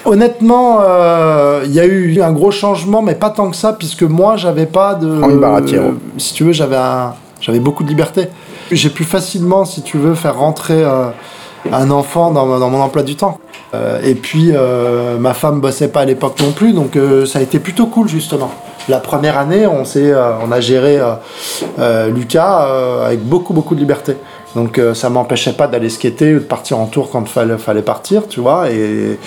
Honnêtement, 0.04 0.78
euh, 0.82 1.62
il 1.64 1.72
y 1.72 1.80
a 1.80 1.84
eu 1.84 2.20
un 2.20 2.32
gros 2.32 2.50
changement, 2.50 3.02
mais 3.02 3.14
pas 3.14 3.30
tant 3.30 3.48
que 3.50 3.56
ça, 3.56 3.72
puisque 3.72 4.02
moi, 4.02 4.36
j'avais 4.36 4.66
pas 4.66 4.94
de. 4.94 5.06
Baratiero. 5.36 5.94
si 6.18 6.34
tu 6.34 6.44
veux, 6.44 6.52
j'avais 6.52 6.76
un- 6.76 7.14
j'avais 7.40 7.60
beaucoup 7.60 7.84
de 7.84 7.88
liberté. 7.88 8.28
J'ai 8.70 8.90
pu 8.90 9.04
facilement, 9.04 9.64
si 9.64 9.82
tu 9.82 9.98
veux, 9.98 10.14
faire 10.14 10.38
rentrer 10.38 10.82
euh, 10.82 11.06
un 11.72 11.90
enfant 11.90 12.30
dans, 12.32 12.58
dans 12.58 12.70
mon 12.70 12.80
emploi 12.80 13.02
du 13.02 13.14
temps. 13.16 13.38
Euh, 13.74 14.00
et 14.04 14.14
puis, 14.14 14.50
euh, 14.52 15.18
ma 15.18 15.34
femme 15.34 15.60
bossait 15.60 15.88
pas 15.88 16.00
à 16.00 16.04
l'époque 16.04 16.38
non 16.42 16.52
plus, 16.52 16.72
donc 16.72 16.96
euh, 16.96 17.24
ça 17.24 17.38
a 17.38 17.42
été 17.42 17.58
plutôt 17.58 17.86
cool, 17.86 18.08
justement. 18.08 18.50
La 18.88 18.98
première 18.98 19.38
année, 19.38 19.66
on, 19.66 19.84
euh, 19.96 20.32
on 20.44 20.50
a 20.50 20.60
géré 20.60 20.98
euh, 20.98 21.12
euh, 21.78 22.08
Lucas 22.10 22.66
euh, 22.66 23.06
avec 23.06 23.22
beaucoup, 23.24 23.52
beaucoup 23.54 23.74
de 23.76 23.80
liberté. 23.80 24.16
Donc 24.56 24.78
euh, 24.78 24.92
ça 24.92 25.08
m'empêchait 25.08 25.52
pas 25.54 25.66
d'aller 25.68 25.88
skater 25.88 26.34
ou 26.34 26.38
de 26.40 26.44
partir 26.44 26.78
en 26.78 26.86
tour 26.86 27.08
quand 27.10 27.22
il 27.22 27.28
fallait, 27.28 27.56
fallait 27.56 27.80
partir, 27.82 28.28
tu 28.28 28.40
vois. 28.40 28.70
Et 28.70 29.18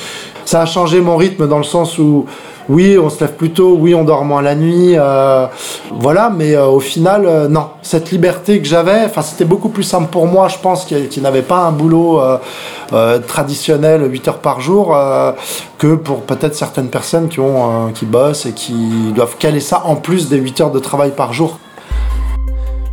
ça 0.46 0.62
a 0.62 0.66
changé 0.66 1.02
mon 1.02 1.18
rythme 1.18 1.48
dans 1.48 1.58
le 1.58 1.64
sens 1.64 1.98
où, 1.98 2.26
oui, 2.70 2.98
on 2.98 3.10
se 3.10 3.20
lève 3.20 3.34
plus 3.34 3.52
tôt, 3.52 3.78
oui, 3.80 3.94
on 3.94 4.04
dort 4.04 4.26
moins 4.26 4.42
la 4.42 4.56
nuit, 4.56 4.94
euh, 4.96 5.46
voilà, 5.92 6.32
mais 6.36 6.56
euh, 6.56 6.66
au 6.66 6.80
final, 6.80 7.26
euh, 7.26 7.48
non. 7.48 7.68
Cette 7.82 8.12
liberté 8.12 8.60
que 8.60 8.68
j'avais, 8.68 9.08
c'était 9.22 9.46
beaucoup 9.46 9.70
plus 9.70 9.84
simple 9.84 10.10
pour 10.10 10.26
moi, 10.26 10.48
je 10.48 10.58
pense, 10.58 10.86
qui, 10.86 11.22
n'avait 11.22 11.44
pas 11.44 11.60
un 11.60 11.72
boulot 11.72 12.22
traditionnel 13.28 14.10
8 14.10 14.28
heures 14.28 14.38
par 14.40 14.62
jour, 14.62 14.98
que 15.78 15.96
pour 15.96 16.22
peut-être 16.22 16.56
certaines 16.56 16.90
personnes 16.90 17.28
qui, 17.28 17.40
qui 17.94 18.06
bossent 18.06 18.46
et 18.46 18.54
qui 18.54 19.12
doivent 19.16 19.38
caler 19.38 19.60
ça 19.60 19.84
en 19.86 19.96
plus 19.96 20.30
des 20.30 20.38
8 20.38 20.62
heures 20.62 20.72
de 20.72 20.80
travail 20.80 21.12
par 21.16 21.34
jour. 21.34 21.60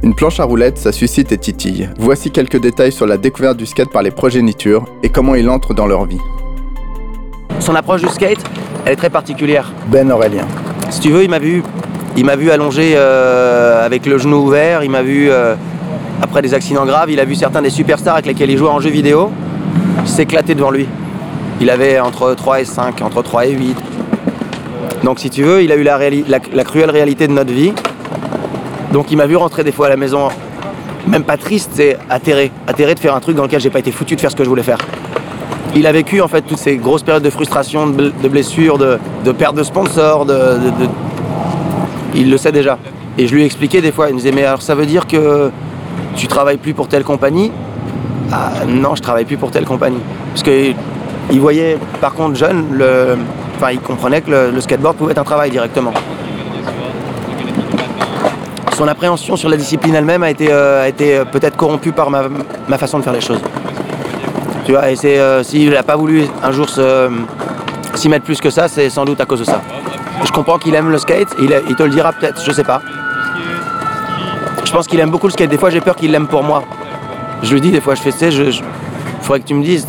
Une 0.03 0.15
planche 0.15 0.41
à 0.41 0.45
roulettes, 0.45 0.79
ça 0.79 0.93
suscite 0.93 1.33
et 1.33 1.39
titille. 1.39 1.89
Voici 1.97 2.31
quelques 2.31 2.61
détails 2.61 2.93
sur 2.93 3.07
la 3.07 3.17
découverte 3.17 3.57
du 3.57 3.67
skate 3.67 3.91
par 3.91 4.03
les 4.03 4.11
progénitures 4.11 4.85
et 5.03 5.09
comment 5.11 5.35
il 5.35 5.49
entre 5.49 5.75
dans 5.75 5.87
leur 5.87 6.05
vie. 6.07 6.19
Son 7.63 7.77
approche 7.77 8.01
du 8.01 8.09
skate, 8.09 8.41
elle 8.85 8.95
est 8.95 8.97
très 8.97 9.09
particulière. 9.09 9.71
Ben 9.87 10.11
Aurélien. 10.11 10.49
Si 10.91 10.99
tu 10.99 11.11
veux, 11.11 11.23
il 11.23 11.31
m'a 11.31 11.39
vu, 11.39 11.63
il 12.17 12.25
m'a 12.25 12.35
vu 12.35 12.51
allongé 12.51 12.95
euh, 12.97 13.87
avec 13.87 14.05
le 14.05 14.19
genou 14.19 14.39
ouvert. 14.39 14.83
Il 14.83 14.91
m'a 14.91 15.03
vu 15.03 15.31
euh, 15.31 15.55
après 16.21 16.43
des 16.43 16.55
accidents 16.55 16.85
graves. 16.85 17.13
Il 17.13 17.21
a 17.21 17.25
vu 17.25 17.37
certains 17.37 17.63
des 17.63 17.71
superstars 17.71 18.15
avec 18.15 18.27
lesquels 18.27 18.51
il 18.51 18.59
jouait 18.59 18.69
en 18.69 18.81
jeu 18.81 18.91
vidéo 18.91 19.31
s'éclater 20.05 20.57
devant 20.57 20.73
lui. 20.73 20.89
Il 21.61 21.71
avait 21.71 22.01
entre 22.01 22.35
3 22.35 22.63
et 22.63 22.65
5, 22.65 23.01
entre 23.01 23.23
3 23.23 23.47
et 23.47 23.53
8. 23.53 23.77
Donc 25.05 25.21
si 25.21 25.31
tu 25.31 25.45
veux, 25.45 25.63
il 25.63 25.71
a 25.71 25.77
eu 25.77 25.85
la, 25.85 25.99
la 26.53 26.65
cruelle 26.65 26.91
réalité 26.91 27.29
de 27.29 27.33
notre 27.33 27.53
vie. 27.53 27.73
Donc 28.93 29.13
il 29.13 29.17
m'a 29.17 29.27
vu 29.27 29.37
rentrer 29.37 29.63
des 29.63 29.71
fois 29.71 29.87
à 29.87 29.91
la 29.91 29.97
maison, 29.97 30.31
même 31.07 31.23
pas 31.23 31.37
triste, 31.37 31.71
c'est 31.75 31.97
atterré. 32.11 32.51
Atterré 32.67 32.97
de 32.97 32.99
faire 32.99 33.15
un 33.15 33.21
truc 33.21 33.37
dans 33.37 33.45
lequel 33.45 33.61
j'ai 33.61 33.71
pas 33.71 33.79
été 33.79 33.93
foutu 33.93 34.17
de 34.17 34.21
faire 34.21 34.33
ce 34.33 34.37
que 34.37 34.43
je 34.43 34.49
voulais 34.49 34.65
faire. 34.65 34.79
Il 35.75 35.87
a 35.87 35.93
vécu 35.93 36.21
en 36.21 36.29
fait 36.29 36.43
toutes 36.43 36.59
ces 36.59 36.77
grosses 36.77 37.03
périodes 37.03 37.23
de 37.23 37.31
frustration, 37.31 37.87
de, 37.87 38.11
bl- 38.11 38.13
de 38.23 38.29
blessures, 38.29 38.77
de, 38.77 38.99
perte 39.33 39.57
de 39.57 39.63
sponsors, 39.63 40.27
de, 40.27 40.59
Il 42.15 42.31
le 42.31 42.37
sait 42.37 42.53
déjà. 42.53 42.79
Et 43.17 43.27
je 43.27 43.35
lui 43.35 43.43
ai 43.43 43.47
expliqué 43.47 43.81
des 43.81 43.93
fois, 43.93 44.09
il 44.09 44.13
me 44.15 44.19
disait 44.19 44.33
mais 44.33 44.45
alors 44.45 44.61
ça 44.63 44.75
veut 44.75 44.87
dire 44.87 45.07
que 45.07 45.51
tu 46.15 46.27
travailles 46.27 46.59
plus 46.59 46.75
pour 46.75 46.89
telle 46.89 47.05
compagnie? 47.05 47.51
Ah 48.31 48.51
non, 48.67 48.95
je 48.95 49.03
travaille 49.03 49.25
plus 49.25 49.37
pour 49.37 49.51
telle 49.51 49.65
compagnie. 49.65 50.01
Parce 50.33 50.43
que 50.43 50.73
il 51.31 51.41
voyait 51.41 51.79
par 52.01 52.13
contre 52.13 52.37
jeune, 52.37 52.67
enfin 53.57 53.71
il 53.73 53.81
comprenait 53.81 54.21
que 54.21 54.51
le, 54.55 54.61
skateboard 54.61 54.97
pouvait 54.97 55.13
être 55.13 55.19
un 55.19 55.25
travail 55.25 55.51
directement. 55.51 55.93
Son 58.77 58.89
appréhension 58.89 59.37
sur 59.37 59.49
la 59.49 59.57
discipline 59.57 59.95
elle-même 59.95 60.23
a 60.23 60.31
été, 60.31 60.49
euh, 60.51 60.91
euh, 61.01 61.25
peut-être 61.25 61.57
corrompue 61.57 61.93
par 61.93 62.11
ma 62.11 62.79
façon 62.79 62.99
de 62.99 63.05
faire 63.05 63.13
les 63.13 63.21
choses. 63.21 63.41
Tu 64.65 64.73
vois, 64.73 64.91
et 64.91 64.97
c'est 64.97 65.19
euh, 65.19 65.43
s'il 65.43 65.71
n'a 65.71 65.83
pas 65.83 65.97
voulu 65.97 66.25
un 66.43 66.53
jour 66.53 66.67
s'y 67.95 68.09
mettre 68.09 68.25
plus 68.25 68.41
que 68.41 68.51
ça, 68.51 68.69
c'est 68.69 68.89
sans 68.91 69.05
doute 69.05 69.21
à 69.21 69.25
cause 69.27 69.41
de 69.41 69.45
ça. 69.45 69.61
Je 70.25 70.31
comprends 70.31 70.59
qu'il 70.59 70.75
aime 70.75 70.91
le 70.91 70.99
skate, 70.99 71.29
il, 71.41 71.53
il 71.69 71.75
te 71.75 71.83
le 71.83 71.91
dira 71.91 72.13
peut-être, 72.13 72.43
je 72.45 72.53
sais 72.53 72.63
pas. 72.65 72.81
Je 74.65 74.71
pense 74.73 74.87
qu'il 74.87 75.01
aime 75.01 75.11
beaucoup 75.11 75.27
le 75.27 75.33
skate. 75.33 75.51
Des 75.51 75.59
fois, 75.59 75.71
j'ai 75.71 75.81
peur 75.81 75.97
qu'il 75.97 76.11
l'aime 76.13 76.29
pour 76.29 76.43
moi. 76.43 76.63
Je 77.43 77.53
lui 77.53 77.61
dis 77.61 77.71
des 77.71 77.81
fois, 77.81 77.95
je 77.95 78.01
fais, 78.03 78.13
tu 78.13 78.19
sais, 78.19 78.31
je, 78.31 78.51
je- 78.51 78.63
faudrait 79.21 79.41
que 79.41 79.47
tu 79.47 79.55
me 79.55 79.63
dises. 79.63 79.87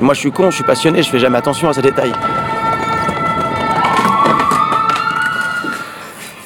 Moi, 0.00 0.14
je 0.14 0.20
suis 0.20 0.32
con, 0.32 0.50
je 0.50 0.54
suis 0.56 0.64
passionné, 0.64 1.02
je 1.02 1.10
fais 1.10 1.18
jamais 1.18 1.38
attention 1.38 1.68
à 1.68 1.72
ces 1.72 1.82
détails. 1.82 2.12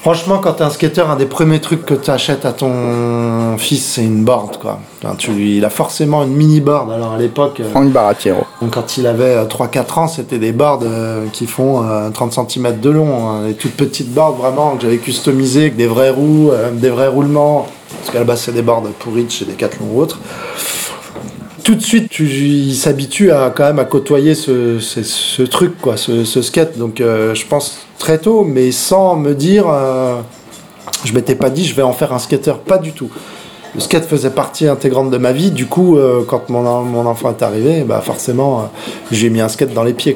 Franchement, 0.06 0.38
quand 0.38 0.52
t'es 0.52 0.62
un 0.62 0.70
skateur, 0.70 1.10
un 1.10 1.16
des 1.16 1.26
premiers 1.26 1.60
trucs 1.60 1.84
que 1.84 1.94
tu 1.94 2.12
achètes 2.12 2.44
à 2.44 2.52
ton 2.52 3.58
fils, 3.58 3.84
c'est 3.84 4.04
une 4.04 4.22
board, 4.22 4.56
quoi. 4.58 4.78
Enfin, 5.02 5.16
tu, 5.16 5.32
il 5.32 5.64
a 5.64 5.68
forcément 5.68 6.22
une 6.22 6.32
mini 6.32 6.60
board. 6.60 6.92
Alors 6.92 7.14
à 7.14 7.18
l'époque, 7.18 7.58
euh, 7.58 7.68
Franck 7.72 7.88
Baratiero. 7.90 8.44
donc, 8.62 8.70
quand 8.70 8.98
il 8.98 9.08
avait 9.08 9.34
euh, 9.34 9.46
3-4 9.46 9.98
ans, 9.98 10.06
c'était 10.06 10.38
des 10.38 10.52
boards 10.52 10.82
euh, 10.84 11.26
qui 11.32 11.48
font 11.48 11.82
euh, 11.82 12.08
30 12.10 12.48
cm 12.48 12.78
de 12.78 12.90
long. 12.90 13.28
hein. 13.28 13.48
des 13.48 13.54
toutes 13.54 13.75
petites 13.75 14.14
boards 14.14 14.34
vraiment 14.36 14.76
que 14.76 14.82
j'avais 14.82 14.98
customisées 14.98 15.62
avec 15.62 15.76
des 15.76 15.88
vrais 15.88 16.10
roues, 16.10 16.52
euh, 16.52 16.70
des 16.70 16.90
vrais 16.90 17.08
roulements. 17.08 17.66
Parce 17.98 18.12
qu'à 18.12 18.20
la 18.20 18.25
base, 18.25 18.42
c'est 18.42 18.52
des 18.52 18.62
boards 18.62 18.84
pourris 19.00 19.28
chez 19.28 19.44
Decathlon 19.44 19.86
ou 19.92 20.00
autres. 20.02 20.20
Tout 21.66 21.75
de 21.75 21.82
suite, 21.82 22.08
tu, 22.08 22.26
il 22.26 22.76
s'habitue 22.76 23.32
à 23.32 23.50
quand 23.52 23.64
même 23.64 23.80
à 23.80 23.85
côtoyer 23.85 24.37
ce, 24.37 25.42
truc, 25.42 25.80
quoi, 25.80 25.96
ce, 25.96 26.23
skate. 26.40 26.78
Donc, 26.78 27.00
euh, 27.00 27.35
je 27.35 27.44
pense 27.44 27.78
très 27.99 28.18
tôt, 28.18 28.44
mais 28.44 28.70
sans 28.70 29.16
me 29.16 29.35
dire, 29.35 29.64
euh, 29.68 30.20
je 31.04 31.12
m'étais 31.12 31.35
pas 31.35 31.50
dit, 31.50 31.64
je 31.64 31.75
vais 31.75 31.82
en 31.82 31.92
faire 31.92 32.12
un 32.12 32.20
skateur, 32.20 32.61
pas 32.61 32.78
du 32.78 32.92
tout. 32.92 33.11
Le 33.75 33.80
skate 33.80 34.04
faisait 34.04 34.30
partie 34.30 34.68
intégrante 34.68 35.11
de 35.11 35.18
ma 35.18 35.32
vie. 35.32 35.50
Du 35.50 35.66
coup, 35.66 35.99
euh, 35.99 36.23
quand 36.25 36.50
mon, 36.50 36.64
en- 36.64 36.85
mon 36.85 37.04
enfant 37.04 37.30
est 37.37 37.42
arrivé, 37.42 37.82
bah 37.82 38.00
forcément, 38.00 38.61
euh, 38.61 38.62
j'ai 39.11 39.28
mis 39.28 39.40
un 39.40 39.49
skate 39.49 39.75
dans 39.75 39.82
les 39.82 39.92
pieds. 39.92 40.14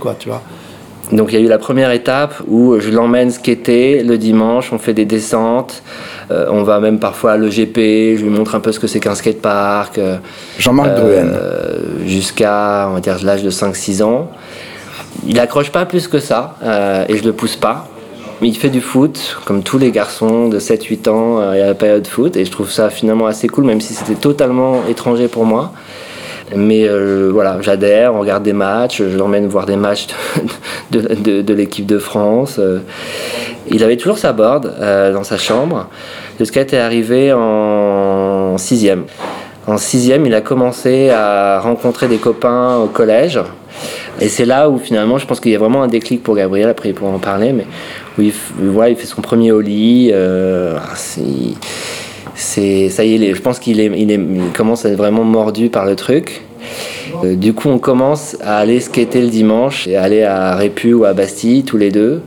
Donc 1.12 1.32
il 1.32 1.38
y 1.38 1.42
a 1.42 1.44
eu 1.44 1.48
la 1.48 1.58
première 1.58 1.90
étape 1.90 2.34
où 2.46 2.78
je 2.78 2.90
l'emmène 2.90 3.30
skater 3.30 4.02
le 4.02 4.16
dimanche, 4.16 4.72
on 4.72 4.78
fait 4.78 4.94
des 4.94 5.04
descentes, 5.04 5.82
euh, 6.30 6.46
on 6.50 6.62
va 6.62 6.78
même 6.78 7.00
parfois 7.00 7.32
à 7.32 7.36
l'EGP, 7.36 8.16
je 8.16 8.22
lui 8.22 8.30
montre 8.30 8.54
un 8.54 8.60
peu 8.60 8.70
ce 8.70 8.78
que 8.78 8.86
c'est 8.86 9.00
qu'un 9.00 9.16
skatepark, 9.16 9.98
euh, 9.98 10.18
Jean-Marc 10.58 10.90
euh, 10.98 11.78
jusqu'à 12.06 12.86
on 12.90 12.94
va 12.94 13.00
dire 13.00 13.16
l'âge 13.24 13.42
de 13.42 13.50
5-6 13.50 14.02
ans. 14.02 14.30
Il 15.26 15.38
accroche 15.40 15.70
pas 15.70 15.84
plus 15.84 16.06
que 16.08 16.18
ça 16.18 16.56
euh, 16.62 17.04
et 17.08 17.16
je 17.16 17.24
le 17.24 17.32
pousse 17.32 17.56
pas. 17.56 17.88
Mais 18.40 18.48
il 18.48 18.56
fait 18.56 18.70
du 18.70 18.80
foot, 18.80 19.36
comme 19.44 19.62
tous 19.62 19.76
les 19.76 19.90
garçons 19.90 20.48
de 20.48 20.58
7-8 20.58 21.10
ans 21.10 21.40
euh, 21.40 21.52
à 21.52 21.66
la 21.66 21.74
période 21.74 22.06
foot, 22.06 22.36
et 22.36 22.46
je 22.46 22.50
trouve 22.50 22.70
ça 22.70 22.88
finalement 22.88 23.26
assez 23.26 23.48
cool, 23.48 23.64
même 23.64 23.82
si 23.82 23.92
c'était 23.92 24.14
totalement 24.14 24.86
étranger 24.88 25.28
pour 25.28 25.44
moi. 25.44 25.72
Mais 26.54 26.88
euh, 26.88 27.30
voilà, 27.32 27.58
j'adhère, 27.60 28.14
on 28.14 28.20
regarde 28.20 28.42
des 28.42 28.52
matchs, 28.52 29.02
je 29.02 29.16
l'emmène 29.16 29.46
voir 29.46 29.66
des 29.66 29.76
matchs 29.76 30.08
de, 30.90 31.42
de- 31.42 31.54
l'équipe 31.54 31.86
de 31.86 31.98
France. 31.98 32.56
euh. 32.58 32.78
Il 33.68 33.84
avait 33.84 33.96
toujours 33.96 34.18
sa 34.18 34.32
board 34.32 34.74
euh, 34.80 35.12
dans 35.12 35.22
sa 35.22 35.38
chambre. 35.38 35.88
Le 36.38 36.44
skate 36.44 36.72
est 36.72 36.78
arrivé 36.78 37.32
en 37.32 38.56
sixième. 38.58 39.04
En 39.66 39.76
sixième, 39.78 40.26
il 40.26 40.34
a 40.34 40.40
commencé 40.40 41.10
à 41.10 41.60
rencontrer 41.60 42.08
des 42.08 42.16
copains 42.16 42.78
au 42.78 42.86
collège. 42.86 43.38
Et 44.20 44.28
c'est 44.28 44.44
là 44.46 44.68
où 44.68 44.78
finalement, 44.78 45.18
je 45.18 45.26
pense 45.26 45.38
qu'il 45.40 45.52
y 45.52 45.54
a 45.54 45.58
vraiment 45.58 45.82
un 45.82 45.88
déclic 45.88 46.22
pour 46.22 46.34
Gabriel, 46.34 46.68
après 46.68 46.88
il 46.90 46.94
pourra 46.94 47.12
en 47.12 47.18
parler, 47.18 47.52
mais 47.52 47.66
où 48.18 48.22
il, 48.22 48.32
voilà, 48.58 48.90
il 48.90 48.96
fait 48.96 49.06
son 49.06 49.22
premier 49.22 49.52
ollie. 49.52 50.10
euh, 50.12 50.76
ah, 50.78 50.96
c'est- 52.34 52.88
ça 52.90 53.04
y 53.04 53.14
est, 53.24 53.34
je 53.34 53.40
pense 53.42 53.58
qu'il 53.58 53.80
est, 53.80 53.90
il 53.96 54.10
est, 54.10 54.20
commence 54.54 54.84
à 54.84 54.90
être 54.90 54.96
vraiment 54.96 55.24
mordu 55.24 55.68
par 55.68 55.84
le 55.84 55.96
truc. 55.96 56.42
Euh, 57.24 57.34
du 57.34 57.52
coup, 57.54 57.68
on 57.68 57.78
commence 57.78 58.36
à 58.42 58.58
aller 58.58 58.80
skater 58.80 59.20
le 59.20 59.28
dimanche 59.28 59.88
et 59.88 59.96
aller 59.96 60.22
à 60.22 60.54
Répu 60.54 60.92
ou 60.94 61.04
à 61.04 61.12
Bastille 61.12 61.64
tous 61.64 61.76
les 61.76 61.90
deux. 61.90 62.22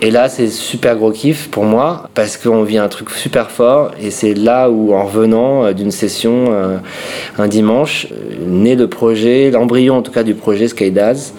Et 0.00 0.10
là, 0.10 0.28
c'est 0.28 0.48
super 0.48 0.96
gros 0.96 1.12
kiff 1.12 1.48
pour 1.50 1.64
moi 1.64 2.10
parce 2.14 2.36
qu'on 2.36 2.62
vit 2.62 2.78
un 2.78 2.88
truc 2.88 3.10
super 3.10 3.50
fort 3.50 3.92
et 3.98 4.10
c'est 4.10 4.34
là 4.34 4.68
où, 4.68 4.92
en 4.92 5.04
revenant 5.04 5.64
euh, 5.64 5.72
d'une 5.72 5.92
session 5.92 6.46
euh, 6.50 6.76
un 7.38 7.48
dimanche, 7.48 8.08
naît 8.46 8.74
le 8.74 8.88
projet, 8.88 9.50
l'embryon 9.50 9.96
en 9.98 10.02
tout 10.02 10.12
cas 10.12 10.24
du 10.24 10.34
projet 10.34 10.68
Skydaz 10.68 11.32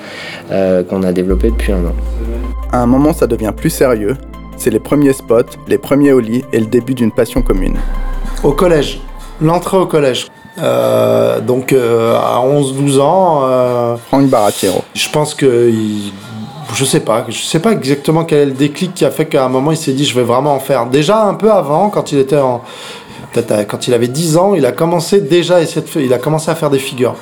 qu'on 0.89 1.03
a 1.03 1.11
développé 1.11 1.49
depuis 1.49 1.73
un 1.73 1.85
an. 1.85 1.93
À 2.71 2.79
un 2.79 2.85
moment, 2.87 3.13
ça 3.13 3.27
devient 3.27 3.53
plus 3.55 3.69
sérieux. 3.69 4.15
C'est 4.57 4.69
les 4.69 4.79
premiers 4.79 5.13
spots, 5.13 5.41
les 5.67 5.77
premiers 5.77 6.12
ollies 6.13 6.43
et 6.51 6.59
le 6.59 6.65
début 6.65 6.93
d'une 6.93 7.12
passion 7.12 7.41
commune. 7.41 7.77
Au 8.43 8.51
collège, 8.51 9.00
l'entrée 9.41 9.77
au 9.77 9.85
collège. 9.85 10.27
Euh, 10.57 11.41
donc 11.41 11.74
euh, 11.74 12.15
à 12.17 12.39
11-12 12.39 13.00
ans, 13.01 13.41
euh, 13.43 13.97
Franck 14.07 14.27
Baratiero. 14.27 14.83
je 14.93 15.09
pense 15.09 15.33
que 15.33 15.69
il- 15.69 16.13
je 16.74 16.85
sais 16.85 17.01
pas, 17.01 17.25
je 17.27 17.38
sais 17.43 17.59
pas 17.59 17.74
exactement 17.74 18.24
quel 18.24 18.39
est 18.39 18.45
le 18.45 18.51
déclic 18.53 18.93
qui 18.93 19.03
a 19.03 19.12
fait 19.12 19.25
qu'à 19.25 19.43
un 19.45 19.50
moment 19.50 19.71
il 19.71 19.77
s'est 19.77 19.91
dit 19.91 20.05
je 20.05 20.15
vais 20.15 20.24
vraiment 20.24 20.53
en 20.55 20.59
faire. 20.59 20.85
Déjà 20.85 21.24
un 21.25 21.33
peu 21.33 21.51
avant, 21.51 21.89
quand 21.89 22.12
il 22.13 22.19
était 22.19 22.38
en 22.38 22.62
quand 23.67 23.88
il 23.89 23.93
avait 23.93 24.07
10 24.07 24.38
ans, 24.38 24.55
il 24.55 24.65
a 24.65 24.71
commencé 24.71 25.19
déjà 25.19 25.57
à 25.57 25.62
essayer 25.62 25.81
de 25.81 25.88
faire- 25.88 26.01
il 26.01 26.13
a 26.13 26.17
commencé 26.19 26.50
à 26.50 26.55
faire 26.55 26.69
des 26.69 26.79
figures. 26.79 27.15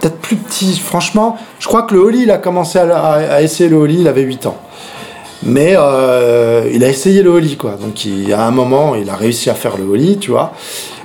Peut-être 0.00 0.18
plus 0.18 0.34
petit, 0.34 0.76
franchement, 0.76 1.36
je 1.60 1.68
crois 1.68 1.82
que 1.82 1.94
le 1.94 2.00
holly, 2.00 2.22
il 2.24 2.30
a 2.32 2.38
commencé 2.38 2.80
à, 2.80 2.96
à- 2.98 3.34
à 3.36 3.42
essayer 3.42 3.70
le 3.70 3.76
holly, 3.76 4.00
il 4.00 4.08
avait 4.08 4.22
8 4.22 4.44
ans. 4.46 4.56
Mais 5.46 5.74
euh, 5.76 6.68
il 6.74 6.82
a 6.82 6.88
essayé 6.88 7.22
le 7.22 7.30
holly, 7.30 7.56
quoi. 7.56 7.76
Donc, 7.80 8.04
à 8.34 8.46
un 8.46 8.50
moment, 8.50 8.96
il 8.96 9.08
a 9.08 9.14
réussi 9.14 9.48
à 9.48 9.54
faire 9.54 9.76
le 9.76 9.84
holly, 9.84 10.18
tu 10.18 10.32
vois. 10.32 10.52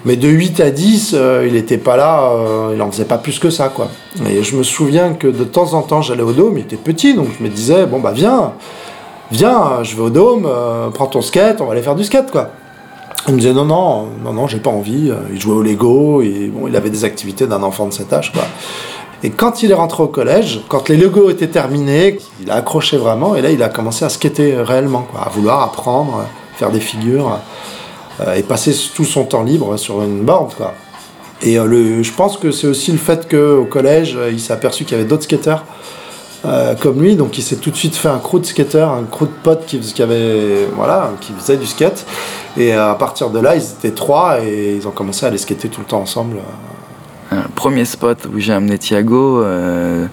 Mais 0.03 0.15
de 0.15 0.27
8 0.27 0.59
à 0.61 0.71
10, 0.71 1.11
euh, 1.13 1.45
il 1.47 1.53
n'était 1.53 1.77
pas 1.77 1.95
là, 1.95 2.31
euh, 2.31 2.71
il 2.73 2.81
en 2.81 2.89
faisait 2.91 3.05
pas 3.05 3.19
plus 3.19 3.37
que 3.37 3.51
ça, 3.51 3.69
quoi. 3.69 3.89
Et 4.27 4.41
je 4.41 4.55
me 4.55 4.63
souviens 4.63 5.13
que 5.13 5.27
de 5.27 5.43
temps 5.43 5.73
en 5.73 5.83
temps, 5.83 6.01
j'allais 6.01 6.23
au 6.23 6.31
dôme, 6.31 6.57
il 6.57 6.61
était 6.61 6.75
petit, 6.75 7.13
donc 7.13 7.27
je 7.37 7.43
me 7.43 7.49
disais, 7.49 7.85
bon, 7.85 7.99
bah, 7.99 8.11
viens, 8.11 8.53
viens, 9.31 9.83
je 9.83 9.95
vais 9.95 10.01
au 10.01 10.09
dôme, 10.09 10.49
prends 10.91 11.05
ton 11.05 11.21
skate, 11.21 11.61
on 11.61 11.65
va 11.65 11.73
aller 11.73 11.83
faire 11.83 11.95
du 11.95 12.03
skate, 12.03 12.31
quoi. 12.31 12.49
Il 13.27 13.35
me 13.35 13.39
disait, 13.39 13.53
non, 13.53 13.65
non, 13.65 14.07
non, 14.23 14.33
non, 14.33 14.47
j'ai 14.47 14.57
pas 14.57 14.71
envie. 14.71 15.11
Il 15.31 15.39
jouait 15.39 15.53
au 15.53 15.61
Lego, 15.61 16.23
et 16.23 16.51
il 16.67 16.75
avait 16.75 16.89
des 16.89 17.05
activités 17.05 17.45
d'un 17.45 17.61
enfant 17.61 17.85
de 17.85 17.93
cet 17.93 18.11
âge, 18.11 18.31
quoi. 18.31 18.41
Et 19.23 19.29
quand 19.29 19.61
il 19.61 19.71
est 19.71 19.75
rentré 19.75 20.01
au 20.01 20.07
collège, 20.07 20.61
quand 20.67 20.89
les 20.89 20.97
Lego 20.97 21.29
étaient 21.29 21.47
terminés, 21.47 22.17
il 22.41 22.49
a 22.49 22.55
accroché 22.55 22.97
vraiment, 22.97 23.35
et 23.35 23.41
là, 23.41 23.51
il 23.51 23.61
a 23.61 23.69
commencé 23.69 24.03
à 24.03 24.09
skater 24.09 24.55
réellement, 24.55 25.07
quoi, 25.11 25.21
à 25.21 25.29
vouloir 25.29 25.61
apprendre, 25.61 26.25
faire 26.55 26.71
des 26.71 26.79
figures, 26.79 27.39
euh, 28.19 28.35
et 28.35 28.43
passer 28.43 28.75
tout 28.93 29.05
son 29.05 29.23
temps 29.23 29.43
libre 29.43 29.77
sur 29.77 30.01
une 30.03 30.25
quoi. 30.25 30.73
Et 31.41 31.57
euh, 31.57 31.65
le, 31.65 32.03
je 32.03 32.13
pense 32.13 32.37
que 32.37 32.51
c'est 32.51 32.67
aussi 32.67 32.91
le 32.91 32.97
fait 32.97 33.29
qu'au 33.29 33.65
collège, 33.65 34.15
euh, 34.15 34.31
il 34.31 34.39
s'est 34.39 34.53
aperçu 34.53 34.83
qu'il 34.83 34.97
y 34.97 34.99
avait 34.99 35.07
d'autres 35.09 35.23
skateurs 35.23 35.65
comme 36.79 36.99
lui, 36.99 37.15
donc 37.15 37.37
il 37.37 37.43
s'est 37.43 37.57
tout 37.57 37.69
de 37.69 37.75
suite 37.75 37.95
fait 37.95 38.07
un 38.07 38.17
crew 38.17 38.39
de 38.39 38.45
skater, 38.47 38.81
un 38.81 39.03
crew 39.03 39.25
de 39.25 39.33
potes 39.43 39.67
qui, 39.67 39.79
qui 39.79 40.03
voilà, 40.75 41.11
qui 41.21 41.33
faisait 41.33 41.55
du 41.55 41.67
skate. 41.67 42.03
Et 42.57 42.73
à 42.73 42.95
partir 42.95 43.29
de 43.29 43.37
là, 43.37 43.55
ils 43.55 43.61
étaient 43.61 43.91
trois 43.91 44.43
et 44.43 44.75
ils 44.75 44.87
ont 44.87 44.91
commencé 44.91 45.23
à 45.23 45.29
aller 45.29 45.37
skater 45.37 45.69
tout 45.69 45.81
le 45.81 45.85
temps 45.85 46.01
ensemble. 46.01 46.37
Un 47.31 47.43
premier 47.55 47.85
spot 47.85 48.27
où 48.33 48.39
j'ai 48.39 48.51
amené 48.51 48.77
Thiago, 48.77 49.41
euh, 49.41 50.05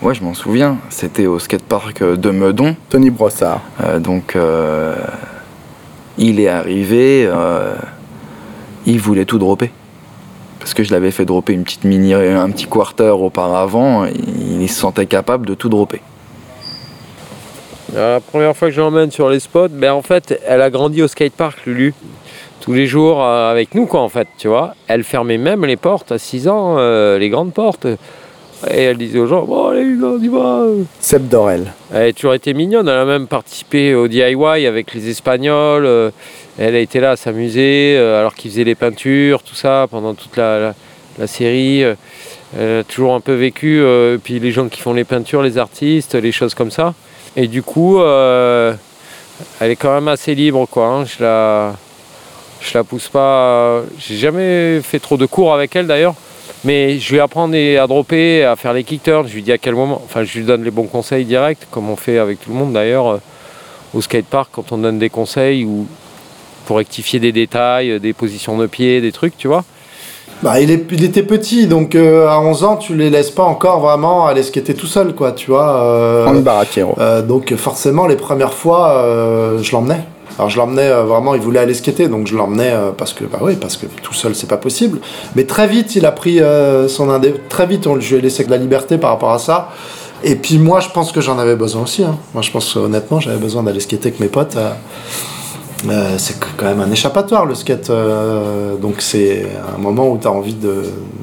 ouais, 0.00 0.14
je 0.14 0.24
m'en 0.24 0.32
souviens, 0.32 0.78
c'était 0.88 1.26
au 1.26 1.38
skatepark 1.38 2.02
de 2.02 2.30
Meudon. 2.30 2.74
Tony 2.88 3.10
Brossard. 3.10 3.60
Euh, 3.82 3.98
donc, 3.98 4.34
euh, 4.34 4.96
il 6.16 6.40
est 6.40 6.48
arrivé, 6.48 7.28
euh, 7.30 7.74
il 8.86 8.98
voulait 8.98 9.26
tout 9.26 9.38
dropper. 9.38 9.70
Parce 10.58 10.72
que 10.72 10.82
je 10.82 10.92
l'avais 10.92 11.10
fait 11.10 11.26
dropper 11.26 11.52
une 11.52 11.64
petite 11.64 11.84
mini, 11.84 12.14
un 12.14 12.48
petit 12.48 12.66
quarter 12.66 13.10
auparavant, 13.10 14.06
il, 14.06 14.62
il 14.62 14.68
se 14.70 14.80
sentait 14.80 15.04
capable 15.04 15.44
de 15.44 15.52
tout 15.52 15.68
dropper. 15.68 16.00
La 17.94 18.20
première 18.20 18.56
fois 18.56 18.68
que 18.68 18.74
je 18.74 18.80
l'emmène 18.80 19.10
sur 19.10 19.28
les 19.28 19.38
spots, 19.38 19.68
ben 19.68 19.92
en 19.92 20.00
fait, 20.00 20.40
elle 20.46 20.62
a 20.62 20.70
grandi 20.70 21.02
au 21.02 21.08
skatepark, 21.08 21.66
Lulu. 21.66 21.92
Tous 22.60 22.72
les 22.72 22.86
jours 22.86 23.22
euh, 23.22 23.50
avec 23.50 23.74
nous, 23.74 23.86
quoi, 23.86 24.00
en 24.00 24.08
fait, 24.08 24.26
tu 24.38 24.48
vois. 24.48 24.74
Elle 24.88 25.04
fermait 25.04 25.38
même 25.38 25.64
les 25.66 25.76
portes 25.76 26.12
à 26.12 26.18
6 26.18 26.48
ans, 26.48 26.76
euh, 26.78 27.18
les 27.18 27.28
grandes 27.28 27.52
portes. 27.52 27.86
Et 28.70 28.84
elle 28.84 28.96
disait 28.96 29.18
aux 29.18 29.26
gens, 29.26 29.42
bon 29.44 29.68
allez, 29.68 29.84
on 30.02 30.18
y 30.18 30.28
va. 30.28 30.62
Seb 30.98 31.28
Dorel. 31.28 31.72
Elle 31.92 32.08
a 32.08 32.12
toujours 32.14 32.32
été 32.32 32.54
mignonne, 32.54 32.88
elle 32.88 32.96
a 32.96 33.04
même 33.04 33.26
participé 33.26 33.94
au 33.94 34.08
DIY 34.08 34.66
avec 34.66 34.94
les 34.94 35.10
Espagnols. 35.10 35.84
euh, 35.84 36.10
Elle 36.58 36.74
a 36.74 36.78
été 36.78 37.00
là 37.00 37.10
à 37.10 37.16
s'amuser 37.16 37.98
alors 37.98 38.34
qu'ils 38.34 38.50
faisaient 38.52 38.64
les 38.64 38.74
peintures, 38.76 39.42
tout 39.42 39.54
ça, 39.56 39.86
pendant 39.90 40.14
toute 40.14 40.36
la, 40.38 40.58
la- 40.60 40.74
la 41.18 41.26
série. 41.26 41.82
Elle 42.58 42.78
a 42.78 42.84
toujours 42.84 43.14
un 43.14 43.20
peu 43.20 43.34
vécu, 43.34 43.82
puis 44.22 44.38
les 44.38 44.52
gens 44.52 44.68
qui 44.68 44.80
font 44.80 44.94
les 44.94 45.04
peintures, 45.04 45.42
les 45.42 45.58
artistes, 45.58 46.14
les 46.14 46.32
choses 46.32 46.54
comme 46.54 46.70
ça. 46.70 46.94
Et 47.36 47.48
du 47.48 47.62
coup, 47.62 47.98
euh, 48.00 48.72
elle 49.60 49.72
est 49.72 49.76
quand 49.76 49.92
même 49.92 50.08
assez 50.08 50.34
libre, 50.36 50.66
quoi. 50.70 50.86
hein. 50.86 51.04
Je 51.04 51.22
la, 51.22 51.74
je 52.64 52.76
la 52.78 52.84
pousse 52.84 53.08
pas. 53.08 53.82
J'ai 53.98 54.16
jamais 54.16 54.80
fait 54.82 54.98
trop 54.98 55.16
de 55.16 55.26
cours 55.26 55.54
avec 55.54 55.76
elle 55.76 55.86
d'ailleurs. 55.86 56.14
Mais 56.64 56.98
je 56.98 57.12
lui 57.12 57.20
apprends 57.20 57.50
à 57.52 57.86
dropper, 57.86 58.44
à 58.44 58.56
faire 58.56 58.72
les 58.72 58.84
kick 58.84 59.02
turns. 59.02 59.28
Je 59.28 59.34
lui 59.34 59.42
dis 59.42 59.52
à 59.52 59.58
quel 59.58 59.74
moment. 59.74 60.00
Enfin, 60.04 60.24
je 60.24 60.38
lui 60.38 60.44
donne 60.46 60.64
les 60.64 60.70
bons 60.70 60.86
conseils 60.86 61.24
directs, 61.26 61.58
comme 61.70 61.90
on 61.90 61.96
fait 61.96 62.18
avec 62.18 62.40
tout 62.40 62.50
le 62.50 62.56
monde 62.56 62.72
d'ailleurs 62.72 63.06
euh, 63.08 63.20
au 63.92 64.00
skatepark 64.00 64.48
quand 64.52 64.72
on 64.72 64.78
donne 64.78 64.98
des 64.98 65.10
conseils 65.10 65.64
ou 65.64 65.86
pour 66.64 66.78
rectifier 66.78 67.20
des 67.20 67.32
détails, 67.32 67.90
euh, 67.92 67.98
des 67.98 68.14
positions 68.14 68.56
de 68.56 68.66
pied, 68.66 69.02
des 69.02 69.12
trucs, 69.12 69.36
tu 69.36 69.46
vois. 69.46 69.64
Bah, 70.42 70.60
il, 70.60 70.70
est, 70.70 70.84
il 70.90 71.04
était 71.04 71.22
petit, 71.22 71.66
donc 71.66 71.94
euh, 71.94 72.28
à 72.28 72.40
11 72.40 72.64
ans, 72.64 72.76
tu 72.76 72.94
les 72.96 73.08
laisses 73.08 73.30
pas 73.30 73.44
encore 73.44 73.80
vraiment 73.80 74.26
aller 74.26 74.42
skater 74.42 74.74
tout 74.74 74.86
seul, 74.86 75.14
quoi, 75.14 75.32
tu 75.32 75.50
vois. 75.50 75.80
euh, 75.82 76.42
euh, 76.98 77.22
donc 77.22 77.54
forcément, 77.56 78.06
les 78.06 78.16
premières 78.16 78.52
fois, 78.54 79.04
euh, 79.04 79.58
je 79.62 79.72
l'emmenais. 79.72 80.00
Alors 80.38 80.50
je 80.50 80.56
l'emmenais 80.56 80.88
euh, 80.88 81.04
vraiment, 81.04 81.34
il 81.34 81.40
voulait 81.40 81.60
aller 81.60 81.74
skater, 81.74 82.08
donc 82.08 82.26
je 82.26 82.36
l'emmenais 82.36 82.72
euh, 82.72 82.90
parce 82.96 83.12
que 83.12 83.24
bah 83.24 83.38
oui, 83.40 83.56
parce 83.56 83.76
que 83.76 83.86
tout 83.86 84.14
seul 84.14 84.34
c'est 84.34 84.48
pas 84.48 84.56
possible. 84.56 85.00
Mais 85.36 85.44
très 85.44 85.66
vite, 85.66 85.94
il 85.96 86.06
a 86.06 86.12
pris 86.12 86.40
euh, 86.40 86.88
son 86.88 87.10
indé. 87.10 87.34
Très 87.48 87.66
vite, 87.66 87.86
on, 87.86 87.94
lui 87.94 88.14
ai 88.14 88.20
laissé 88.20 88.44
de 88.44 88.50
la 88.50 88.56
liberté 88.56 88.98
par 88.98 89.10
rapport 89.10 89.32
à 89.32 89.38
ça. 89.38 89.70
Et 90.24 90.36
puis 90.36 90.58
moi, 90.58 90.80
je 90.80 90.88
pense 90.88 91.12
que 91.12 91.20
j'en 91.20 91.38
avais 91.38 91.54
besoin 91.54 91.82
aussi. 91.82 92.02
hein. 92.02 92.16
Moi, 92.32 92.42
je 92.42 92.50
pense 92.50 92.76
honnêtement, 92.76 93.20
j'avais 93.20 93.38
besoin 93.38 93.62
d'aller 93.62 93.80
skater 93.80 94.08
avec 94.08 94.20
mes 94.20 94.28
potes. 94.28 94.56
c'est 96.18 96.40
quand 96.56 96.64
même 96.66 96.80
un 96.80 96.90
échappatoire 96.90 97.44
le 97.44 97.54
skate, 97.54 97.92
donc 98.80 98.96
c'est 99.00 99.46
un 99.76 99.78
moment 99.78 100.08
où 100.08 100.16
tu 100.16 100.26
as 100.26 100.32
envie 100.32 100.56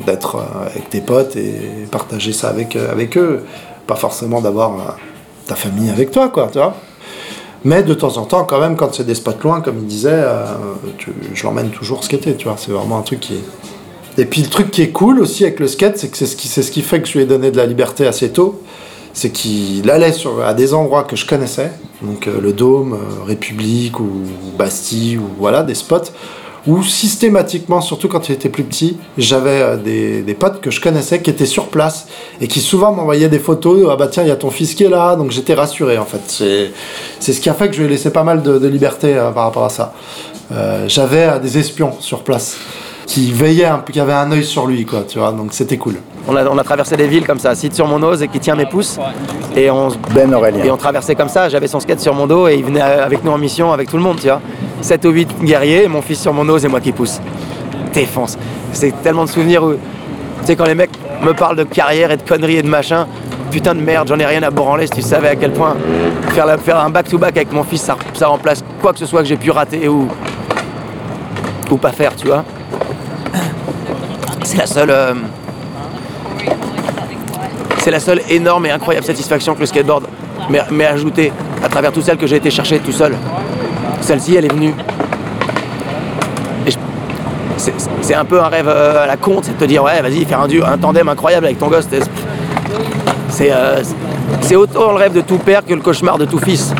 d'être 0.05 0.37
avec 0.67 0.89
tes 0.89 1.01
potes 1.01 1.35
et 1.35 1.53
partager 1.89 2.31
ça 2.31 2.49
avec, 2.49 2.75
avec 2.75 3.17
eux, 3.17 3.43
pas 3.87 3.95
forcément 3.95 4.39
d'avoir 4.39 4.97
ta 5.47 5.55
famille 5.55 5.89
avec 5.89 6.11
toi, 6.11 6.29
quoi, 6.29 6.49
tu 6.51 6.59
vois. 6.59 6.75
Mais 7.63 7.83
de 7.83 7.93
temps 7.93 8.17
en 8.17 8.25
temps, 8.25 8.43
quand 8.43 8.59
même, 8.59 8.75
quand 8.75 8.93
c'est 8.93 9.03
des 9.03 9.15
spots 9.15 9.43
loin, 9.43 9.61
comme 9.61 9.77
il 9.79 9.85
disait, 9.85 10.09
euh, 10.11 10.45
je 11.33 11.43
l'emmène 11.43 11.69
toujours 11.69 12.03
skater, 12.03 12.35
tu 12.35 12.47
vois. 12.47 12.57
C'est 12.57 12.71
vraiment 12.71 12.97
un 12.97 13.03
truc 13.03 13.19
qui 13.19 13.35
est. 13.35 14.21
Et 14.21 14.25
puis 14.25 14.41
le 14.41 14.49
truc 14.49 14.71
qui 14.71 14.81
est 14.81 14.89
cool 14.89 15.19
aussi 15.19 15.43
avec 15.43 15.59
le 15.59 15.67
skate, 15.67 15.97
c'est 15.97 16.09
que 16.09 16.17
c'est 16.17 16.25
ce, 16.25 16.35
qui, 16.35 16.47
c'est 16.47 16.63
ce 16.63 16.71
qui 16.71 16.81
fait 16.81 17.01
que 17.01 17.07
je 17.07 17.13
lui 17.13 17.21
ai 17.21 17.25
donné 17.25 17.51
de 17.51 17.57
la 17.57 17.65
liberté 17.65 18.05
assez 18.07 18.29
tôt. 18.29 18.61
C'est 19.13 19.29
qu'il 19.29 19.89
allait 19.89 20.11
sur, 20.11 20.41
à 20.41 20.53
des 20.53 20.73
endroits 20.73 21.03
que 21.03 21.15
je 21.15 21.25
connaissais, 21.25 21.71
donc 22.01 22.27
euh, 22.27 22.39
le 22.41 22.53
Dôme, 22.53 22.93
euh, 22.93 23.25
République 23.25 23.99
ou 23.99 24.09
Bastille, 24.57 25.17
ou 25.17 25.27
voilà, 25.37 25.63
des 25.63 25.75
spots, 25.75 26.11
où 26.67 26.83
systématiquement, 26.83 27.81
surtout 27.81 28.07
quand 28.07 28.29
il 28.29 28.33
était 28.33 28.49
plus 28.49 28.63
petit, 28.63 28.97
j'avais 29.17 29.61
euh, 29.61 29.77
des, 29.77 30.21
des 30.21 30.33
potes 30.33 30.61
que 30.61 30.69
je 30.71 30.79
connaissais 30.79 31.21
qui 31.21 31.29
étaient 31.29 31.45
sur 31.45 31.67
place 31.67 32.07
et 32.39 32.47
qui 32.47 32.59
souvent 32.59 32.91
m'envoyaient 32.91 33.29
des 33.29 33.39
photos. 33.39 33.87
Ah 33.91 33.95
bah 33.95 34.07
tiens, 34.07 34.23
il 34.23 34.29
y 34.29 34.31
a 34.31 34.35
ton 34.35 34.51
fils 34.51 34.75
qui 34.75 34.83
est 34.83 34.89
là, 34.89 35.15
donc 35.15 35.31
j'étais 35.31 35.53
rassuré 35.55 35.97
en 35.97 36.05
fait. 36.05 36.21
C'est, 36.27 36.71
c'est 37.19 37.33
ce 37.33 37.41
qui 37.41 37.49
a 37.49 37.53
fait 37.53 37.67
que 37.69 37.73
je 37.75 37.79
lui 37.81 37.87
ai 37.87 37.89
laissé 37.89 38.11
pas 38.11 38.23
mal 38.23 38.41
de, 38.43 38.59
de 38.59 38.67
liberté 38.67 39.15
euh, 39.15 39.31
par 39.31 39.45
rapport 39.45 39.65
à 39.65 39.69
ça. 39.69 39.93
Euh, 40.51 40.85
j'avais 40.87 41.23
euh, 41.25 41.39
des 41.39 41.57
espions 41.57 41.93
sur 41.99 42.23
place 42.23 42.57
qui 43.07 43.31
veillaient, 43.31 43.65
un 43.65 43.79
peu, 43.79 43.91
qui 43.91 43.99
avaient 43.99 44.13
un 44.13 44.31
œil 44.31 44.43
sur 44.45 44.67
lui, 44.67 44.85
quoi, 44.85 45.03
tu 45.07 45.17
vois, 45.19 45.31
donc 45.31 45.53
c'était 45.53 45.77
cool. 45.77 45.95
On 46.27 46.35
a, 46.35 46.45
on 46.47 46.57
a 46.57 46.63
traversé 46.63 46.95
des 46.95 47.07
villes 47.07 47.25
comme 47.25 47.39
ça, 47.39 47.55
site 47.55 47.73
sur 47.73 47.87
mon 47.87 47.99
nose 47.99 48.21
et 48.21 48.27
qui 48.27 48.39
tient 48.39 48.55
mes 48.55 48.67
pouces. 48.67 48.97
Et 49.55 49.69
on, 49.71 49.89
se- 49.89 49.97
Ben 50.13 50.31
Aurélien. 50.33 50.63
et 50.63 50.71
on 50.71 50.77
traversait 50.77 51.15
comme 51.15 51.27
ça, 51.27 51.49
j'avais 51.49 51.67
son 51.67 51.79
skate 51.79 51.99
sur 51.99 52.13
mon 52.13 52.27
dos 52.27 52.47
et 52.47 52.55
il 52.55 52.63
venait 52.63 52.79
avec 52.81 53.23
nous 53.23 53.31
en 53.31 53.37
mission 53.39 53.73
avec 53.73 53.89
tout 53.89 53.97
le 53.97 54.03
monde, 54.03 54.17
tu 54.21 54.27
vois. 54.27 54.39
7 54.81 55.05
ou 55.05 55.09
8 55.09 55.43
guerriers, 55.43 55.87
mon 55.87 56.01
fils 56.01 56.19
sur 56.19 56.33
mon 56.33 56.43
nose 56.43 56.65
et 56.65 56.67
moi 56.67 56.81
qui 56.81 56.91
pousse. 56.91 57.19
Défense. 57.93 58.37
C'est 58.73 58.93
tellement 59.01 59.25
de 59.25 59.29
souvenirs 59.29 59.63
où, 59.63 59.73
tu 59.73 59.77
sais, 60.45 60.55
quand 60.55 60.65
les 60.65 60.75
mecs 60.75 60.91
me 61.21 61.33
parlent 61.33 61.57
de 61.57 61.63
carrière 61.63 62.11
et 62.11 62.17
de 62.17 62.23
conneries 62.23 62.57
et 62.57 62.61
de 62.63 62.67
machin, 62.67 63.07
putain 63.51 63.75
de 63.75 63.81
merde, 63.81 64.07
j'en 64.07 64.17
ai 64.19 64.25
rien 64.25 64.41
à 64.43 64.49
branler 64.49 64.85
si 64.85 64.93
tu 64.93 65.01
savais 65.01 65.29
à 65.29 65.35
quel 65.35 65.51
point 65.51 65.75
faire, 66.63 66.79
un 66.79 66.89
back-to-back 66.89 67.35
avec 67.37 67.51
mon 67.51 67.63
fils, 67.63 67.81
ça, 67.81 67.97
ça 68.13 68.27
remplace 68.27 68.63
quoi 68.81 68.93
que 68.93 68.99
ce 68.99 69.05
soit 69.05 69.21
que 69.21 69.27
j'ai 69.27 69.37
pu 69.37 69.51
rater 69.51 69.87
ou, 69.87 70.07
ou 71.69 71.77
pas 71.77 71.91
faire, 71.91 72.15
tu 72.15 72.27
vois. 72.27 72.43
C'est 74.43 74.57
la 74.57 74.65
seule. 74.65 74.89
euh, 74.89 75.13
c'est 77.79 77.91
la 77.91 77.99
seule 77.99 78.21
énorme 78.29 78.67
et 78.67 78.71
incroyable 78.71 79.05
satisfaction 79.05 79.55
que 79.55 79.61
le 79.61 79.65
skateboard 79.65 80.05
m'ait 80.49 80.85
ajoutée 80.85 81.31
à 81.63 81.69
travers 81.69 81.91
tout 81.91 82.01
celle 82.01 82.17
que 82.17 82.27
j'ai 82.27 82.35
été 82.35 82.51
chercher 82.51 82.79
tout 82.79 82.91
seul. 82.91 83.15
Celle-ci, 84.01 84.35
elle 84.35 84.45
est 84.45 84.53
venue. 84.53 84.73
Je- 86.67 86.71
c'est- 88.01 88.13
un 88.15 88.25
peu 88.25 88.41
un 88.41 88.47
rêve 88.47 88.67
euh, 88.67 89.03
à 89.03 89.07
la 89.07 89.15
con, 89.17 89.39
c'est 89.41 89.53
de 89.53 89.57
te 89.57 89.65
dire 89.65 89.83
ouais, 89.83 90.01
vas-y, 90.01 90.25
faire 90.25 90.41
un, 90.41 90.47
duo, 90.47 90.63
un 90.65 90.77
tandem 90.77 91.07
incroyable 91.07 91.45
avec 91.45 91.59
ton 91.59 91.67
gosse. 91.69 91.87
C'est- 93.29 93.51
euh, 93.51 93.81
c'est 94.41 94.55
autant 94.55 94.91
le 94.91 94.97
rêve 94.97 95.13
de 95.13 95.21
tout 95.21 95.37
père 95.37 95.65
que 95.65 95.73
le 95.73 95.81
cauchemar 95.81 96.17
de 96.17 96.25
tout 96.25 96.39
fils. 96.39 96.73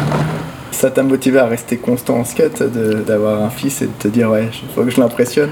Ça 0.72 0.90
t'a 0.90 1.04
motivé 1.04 1.40
à 1.40 1.46
rester 1.46 1.78
constant 1.78 2.16
en 2.18 2.26
skate, 2.26 2.62
d'avoir 3.06 3.42
un 3.44 3.50
fils 3.50 3.82
et 3.82 3.86
de 3.86 3.92
te 4.00 4.08
dire 4.08 4.30
ouais, 4.32 4.50
il 4.52 4.70
faut 4.74 4.84
que 4.84 4.90
je 4.90 5.00
l'impressionne? 5.00 5.52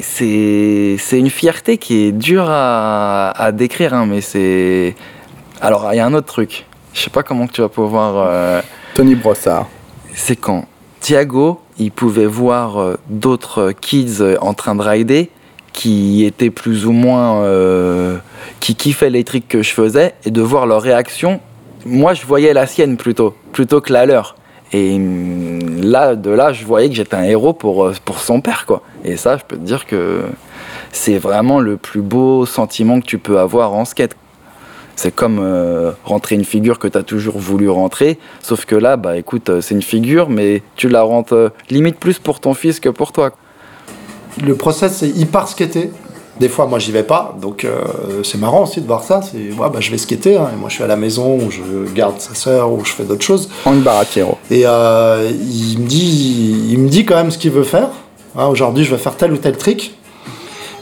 C'est 0.00 0.96
une 1.12 1.30
fierté 1.30 1.78
qui 1.78 2.06
est 2.06 2.12
dure 2.12 2.46
à, 2.48 3.30
à 3.30 3.52
décrire, 3.52 3.94
hein, 3.94 4.06
mais 4.08 4.20
c'est. 4.22 4.96
Alors, 5.60 5.88
il 5.92 5.96
y 5.96 6.00
a 6.00 6.06
un 6.06 6.14
autre 6.14 6.26
truc. 6.26 6.66
Je 6.92 7.00
sais 7.00 7.10
pas 7.10 7.22
comment 7.22 7.46
que 7.46 7.52
tu 7.52 7.60
vas 7.60 7.68
pouvoir. 7.68 8.14
euh, 8.16 8.60
Tony 8.94 9.14
Brossard. 9.14 9.66
C'est 10.14 10.36
quand 10.36 10.66
Thiago, 11.00 11.60
il 11.78 11.90
pouvait 11.90 12.26
voir 12.26 12.78
euh, 12.78 12.96
d'autres 13.08 13.72
kids 13.72 14.16
euh, 14.20 14.36
en 14.40 14.54
train 14.54 14.74
de 14.74 14.82
rider 14.82 15.30
qui 15.72 16.24
étaient 16.24 16.50
plus 16.50 16.86
ou 16.86 16.92
moins. 16.92 17.42
euh, 17.42 18.16
qui 18.60 18.74
kiffaient 18.74 19.10
les 19.10 19.24
tricks 19.24 19.48
que 19.48 19.62
je 19.62 19.72
faisais 19.72 20.14
et 20.24 20.30
de 20.30 20.40
voir 20.40 20.66
leur 20.66 20.80
réaction. 20.80 21.40
Moi, 21.84 22.14
je 22.14 22.24
voyais 22.24 22.54
la 22.54 22.66
sienne 22.66 22.96
plutôt, 22.96 23.34
plutôt 23.52 23.80
que 23.82 23.92
la 23.92 24.06
leur. 24.06 24.36
Et 24.72 24.94
hum, 24.94 25.82
là, 25.82 26.14
de 26.14 26.30
là, 26.30 26.52
je 26.52 26.64
voyais 26.64 26.88
que 26.88 26.94
j'étais 26.94 27.16
un 27.16 27.24
héros 27.24 27.52
pour, 27.52 27.90
pour 28.04 28.18
son 28.20 28.40
père, 28.40 28.64
quoi. 28.66 28.82
Et 29.04 29.18
ça, 29.18 29.36
je 29.36 29.44
peux 29.44 29.56
te 29.56 29.62
dire 29.62 29.84
que 29.84 30.22
c'est 30.92 31.18
vraiment 31.18 31.60
le 31.60 31.76
plus 31.76 32.00
beau 32.00 32.46
sentiment 32.46 33.00
que 33.00 33.06
tu 33.06 33.18
peux 33.18 33.38
avoir 33.38 33.74
en 33.74 33.84
skate. 33.84 34.16
C'est 34.96 35.14
comme 35.14 35.38
euh, 35.40 35.92
rentrer 36.04 36.34
une 36.34 36.44
figure 36.44 36.78
que 36.78 36.88
tu 36.88 36.96
as 36.96 37.02
toujours 37.02 37.38
voulu 37.38 37.68
rentrer, 37.68 38.18
sauf 38.42 38.64
que 38.64 38.76
là, 38.76 38.96
bah 38.96 39.16
écoute, 39.16 39.50
euh, 39.50 39.60
c'est 39.60 39.74
une 39.74 39.82
figure, 39.82 40.28
mais 40.30 40.62
tu 40.76 40.88
la 40.88 41.02
rentres 41.02 41.34
euh, 41.34 41.48
limite 41.70 41.98
plus 41.98 42.18
pour 42.18 42.40
ton 42.40 42.54
fils 42.54 42.80
que 42.80 42.88
pour 42.88 43.12
toi. 43.12 43.32
Le 44.44 44.54
process, 44.54 44.98
c'est 44.98 45.08
il 45.08 45.26
part 45.26 45.48
skater. 45.48 45.90
Des 46.40 46.48
fois, 46.48 46.66
moi, 46.66 46.80
j'y 46.80 46.90
vais 46.90 47.04
pas, 47.04 47.36
donc 47.40 47.64
euh, 47.64 48.22
c'est 48.24 48.38
marrant 48.38 48.64
aussi 48.64 48.80
de 48.80 48.86
voir 48.86 49.04
ça. 49.04 49.20
C'est, 49.22 49.52
ouais, 49.52 49.70
bah, 49.70 49.78
je 49.78 49.90
vais 49.92 49.98
skater, 49.98 50.36
hein, 50.36 50.50
et 50.52 50.56
moi, 50.56 50.68
je 50.68 50.74
suis 50.74 50.82
à 50.82 50.88
la 50.88 50.96
maison, 50.96 51.36
ou 51.36 51.50
je 51.50 51.92
garde 51.92 52.20
sa 52.20 52.34
sœur, 52.34 52.72
ou 52.72 52.84
je 52.84 52.90
fais 52.90 53.04
d'autres 53.04 53.24
choses. 53.24 53.48
Franck 53.62 53.82
Baratiero. 53.84 54.36
Et 54.50 54.62
il, 54.62 55.78
me 55.78 55.86
dit, 55.86 56.70
il 56.70 56.78
me 56.80 56.88
dit 56.88 57.04
quand 57.04 57.14
même 57.14 57.30
ce 57.30 57.38
qu'il 57.38 57.52
veut 57.52 57.62
faire. 57.62 57.90
Hein, 58.36 58.46
Aujourd'hui, 58.46 58.84
je 58.84 58.90
vais 58.90 58.98
faire 58.98 59.16
tel 59.16 59.32
ou 59.32 59.36
tel 59.36 59.56
trick. 59.56 59.96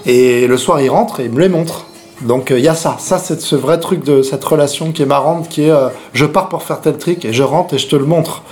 Et 0.07 0.47
le 0.47 0.57
soir, 0.57 0.81
il 0.81 0.89
rentre 0.89 1.21
et 1.21 1.27
il 1.27 1.31
me 1.31 1.41
les 1.41 1.51
montre. 1.51 1.87
Donc 2.23 2.51
euh, 2.51 2.59
il 2.59 2.65
y 2.65 2.69
a 2.69 2.75
ça. 2.75 2.97
Ça, 2.99 3.19
c'est 3.19 3.41
ce 3.41 3.57
vrai 3.57 3.79
truc 3.81 4.05
de 4.05 4.23
cette 4.23 4.45
relation 4.45 4.93
qui 4.93 5.03
est 5.03 5.07
marrante, 5.07 5.49
qui 5.49 5.65
est 5.65 5.71
euh, 5.71 5.89
je 6.13 6.25
pars 6.27 6.49
pour 6.49 6.63
faire 6.63 6.81
tel 6.81 6.97
trick 6.97 7.25
et 7.25 7.33
je 7.33 7.43
rentre 7.43 7.75
et 7.75 7.79
je 7.79 7.89
te 7.89 7.97
le 7.97 8.05
montre. 8.05 8.43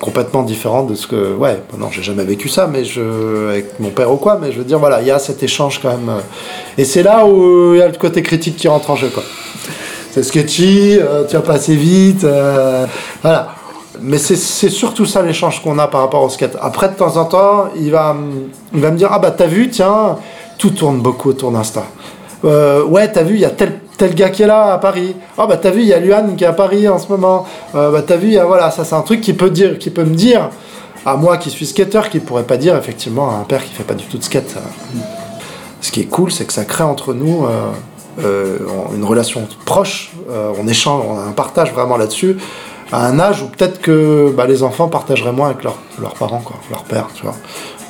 Complètement 0.00 0.42
différent 0.42 0.84
de 0.84 0.94
ce 0.94 1.06
que. 1.06 1.34
Ouais, 1.34 1.62
non, 1.76 1.88
j'ai 1.90 2.02
jamais 2.02 2.24
vécu 2.24 2.48
ça, 2.48 2.66
mais 2.66 2.84
je. 2.84 3.50
avec 3.50 3.78
mon 3.80 3.90
père 3.90 4.10
ou 4.10 4.16
quoi, 4.16 4.38
mais 4.40 4.50
je 4.50 4.56
veux 4.58 4.64
dire, 4.64 4.78
voilà, 4.78 5.02
il 5.02 5.06
y 5.06 5.10
a 5.10 5.18
cet 5.18 5.42
échange 5.42 5.78
quand 5.82 5.90
même. 5.90 6.08
euh. 6.08 6.20
Et 6.78 6.84
c'est 6.86 7.02
là 7.02 7.26
où 7.26 7.74
il 7.74 7.80
y 7.80 7.82
a 7.82 7.88
le 7.88 7.98
côté 7.98 8.22
critique 8.22 8.56
qui 8.56 8.66
rentre 8.66 8.90
en 8.90 8.96
jeu, 8.96 9.10
quoi. 9.10 9.22
C'est 10.10 10.22
sketchy, 10.22 10.98
euh, 10.98 11.24
tu 11.28 11.36
vas 11.36 11.42
pas 11.42 11.52
assez 11.52 11.76
vite, 11.76 12.24
euh, 12.24 12.86
voilà. 13.20 13.48
Mais 14.00 14.16
c'est 14.16 14.70
surtout 14.70 15.04
ça 15.04 15.20
l'échange 15.20 15.62
qu'on 15.62 15.78
a 15.78 15.86
par 15.86 16.00
rapport 16.00 16.22
au 16.22 16.30
skate. 16.30 16.56
Après, 16.62 16.88
de 16.88 16.94
temps 16.94 17.18
en 17.18 17.26
temps, 17.26 17.64
il 17.76 17.90
va, 17.90 18.16
il 18.72 18.80
va 18.80 18.90
me 18.90 18.96
dire 18.96 19.10
Ah 19.12 19.18
bah 19.18 19.30
t'as 19.30 19.46
vu, 19.46 19.68
tiens, 19.68 20.16
tout 20.56 20.70
tourne 20.70 21.00
beaucoup 21.00 21.28
autour 21.28 21.50
d'Insta. 21.50 21.84
Euh, 22.44 22.84
ouais, 22.84 23.10
t'as 23.10 23.22
vu, 23.22 23.34
il 23.34 23.40
y 23.40 23.44
a 23.44 23.50
tel, 23.50 23.80
tel 23.96 24.14
gars 24.14 24.30
qui 24.30 24.42
est 24.42 24.46
là 24.46 24.72
à 24.72 24.78
Paris. 24.78 25.14
Ah 25.36 25.46
bah 25.46 25.56
t'as 25.56 25.70
vu, 25.70 25.80
il 25.80 25.86
y 25.86 25.92
a 25.92 25.98
Luan 25.98 26.36
qui 26.36 26.44
est 26.44 26.46
à 26.46 26.52
Paris 26.52 26.88
en 26.88 26.98
ce 26.98 27.08
moment. 27.08 27.46
Euh, 27.74 27.90
bah 27.90 28.02
t'as 28.06 28.16
vu, 28.16 28.38
voilà, 28.38 28.70
ça 28.70 28.84
c'est 28.84 28.94
un 28.94 29.02
truc 29.02 29.20
qui 29.20 29.32
peut, 29.32 29.50
dire, 29.50 29.78
qui 29.78 29.90
peut 29.90 30.04
me 30.04 30.14
dire, 30.14 30.50
à 31.04 31.16
moi 31.16 31.36
qui 31.36 31.50
suis 31.50 31.66
skater, 31.66 32.02
qui 32.10 32.20
pourrait 32.20 32.44
pas 32.44 32.56
dire 32.56 32.76
effectivement 32.76 33.30
à 33.30 33.34
un 33.34 33.44
père 33.44 33.64
qui 33.64 33.72
fait 33.72 33.84
pas 33.84 33.94
du 33.94 34.04
tout 34.04 34.18
de 34.18 34.24
skate. 34.24 34.56
Ce 35.80 35.90
qui 35.90 36.00
est 36.00 36.06
cool, 36.06 36.30
c'est 36.30 36.44
que 36.44 36.52
ça 36.52 36.64
crée 36.64 36.84
entre 36.84 37.14
nous 37.14 37.46
euh, 38.22 38.58
une 38.94 39.04
relation 39.04 39.46
proche. 39.64 40.12
on 40.28 40.66
échange, 40.68 41.04
on 41.08 41.18
a 41.18 41.22
un 41.22 41.32
partage 41.32 41.72
vraiment 41.72 41.96
là-dessus. 41.96 42.36
À 42.92 43.06
un 43.06 43.18
âge 43.18 43.42
où 43.42 43.46
peut-être 43.46 43.80
que 43.80 44.32
bah, 44.36 44.46
les 44.46 44.62
enfants 44.62 44.88
partageraient 44.88 45.32
moins 45.32 45.50
avec 45.50 45.64
leurs 45.64 45.78
leurs 46.00 46.14
parents, 46.14 46.40
quoi, 46.40 46.56
leur 46.70 46.84
père, 46.84 47.08
tu 47.14 47.22
vois. 47.22 47.36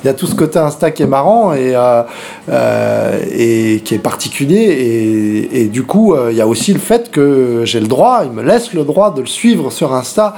Il 0.03 0.07
y 0.07 0.09
a 0.09 0.15
tout 0.15 0.25
ce 0.25 0.33
côté 0.33 0.57
Insta 0.57 0.89
qui 0.89 1.03
est 1.03 1.07
marrant 1.07 1.53
et, 1.53 1.75
euh, 1.75 2.01
euh, 2.49 3.19
et 3.31 3.81
qui 3.85 3.93
est 3.93 3.99
particulier. 3.99 4.57
Et, 4.57 5.61
et 5.61 5.65
du 5.67 5.83
coup, 5.83 6.15
euh, 6.15 6.31
il 6.31 6.37
y 6.37 6.41
a 6.41 6.47
aussi 6.47 6.73
le 6.73 6.79
fait 6.79 7.11
que 7.11 7.61
j'ai 7.65 7.79
le 7.79 7.87
droit, 7.87 8.21
il 8.25 8.31
me 8.31 8.41
laisse 8.41 8.73
le 8.73 8.83
droit 8.83 9.13
de 9.13 9.21
le 9.21 9.27
suivre 9.27 9.71
sur 9.71 9.93
Insta. 9.93 10.37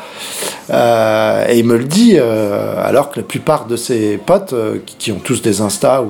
Et 0.69 1.59
il 1.59 1.65
me 1.65 1.77
le 1.77 1.85
dit, 1.85 2.17
alors 2.17 3.11
que 3.11 3.19
la 3.19 3.25
plupart 3.25 3.65
de 3.65 3.75
ses 3.75 4.17
potes, 4.17 4.55
qui, 4.97 5.11
ont 5.11 5.19
tous 5.23 5.41
des 5.41 5.61
Insta 5.61 6.03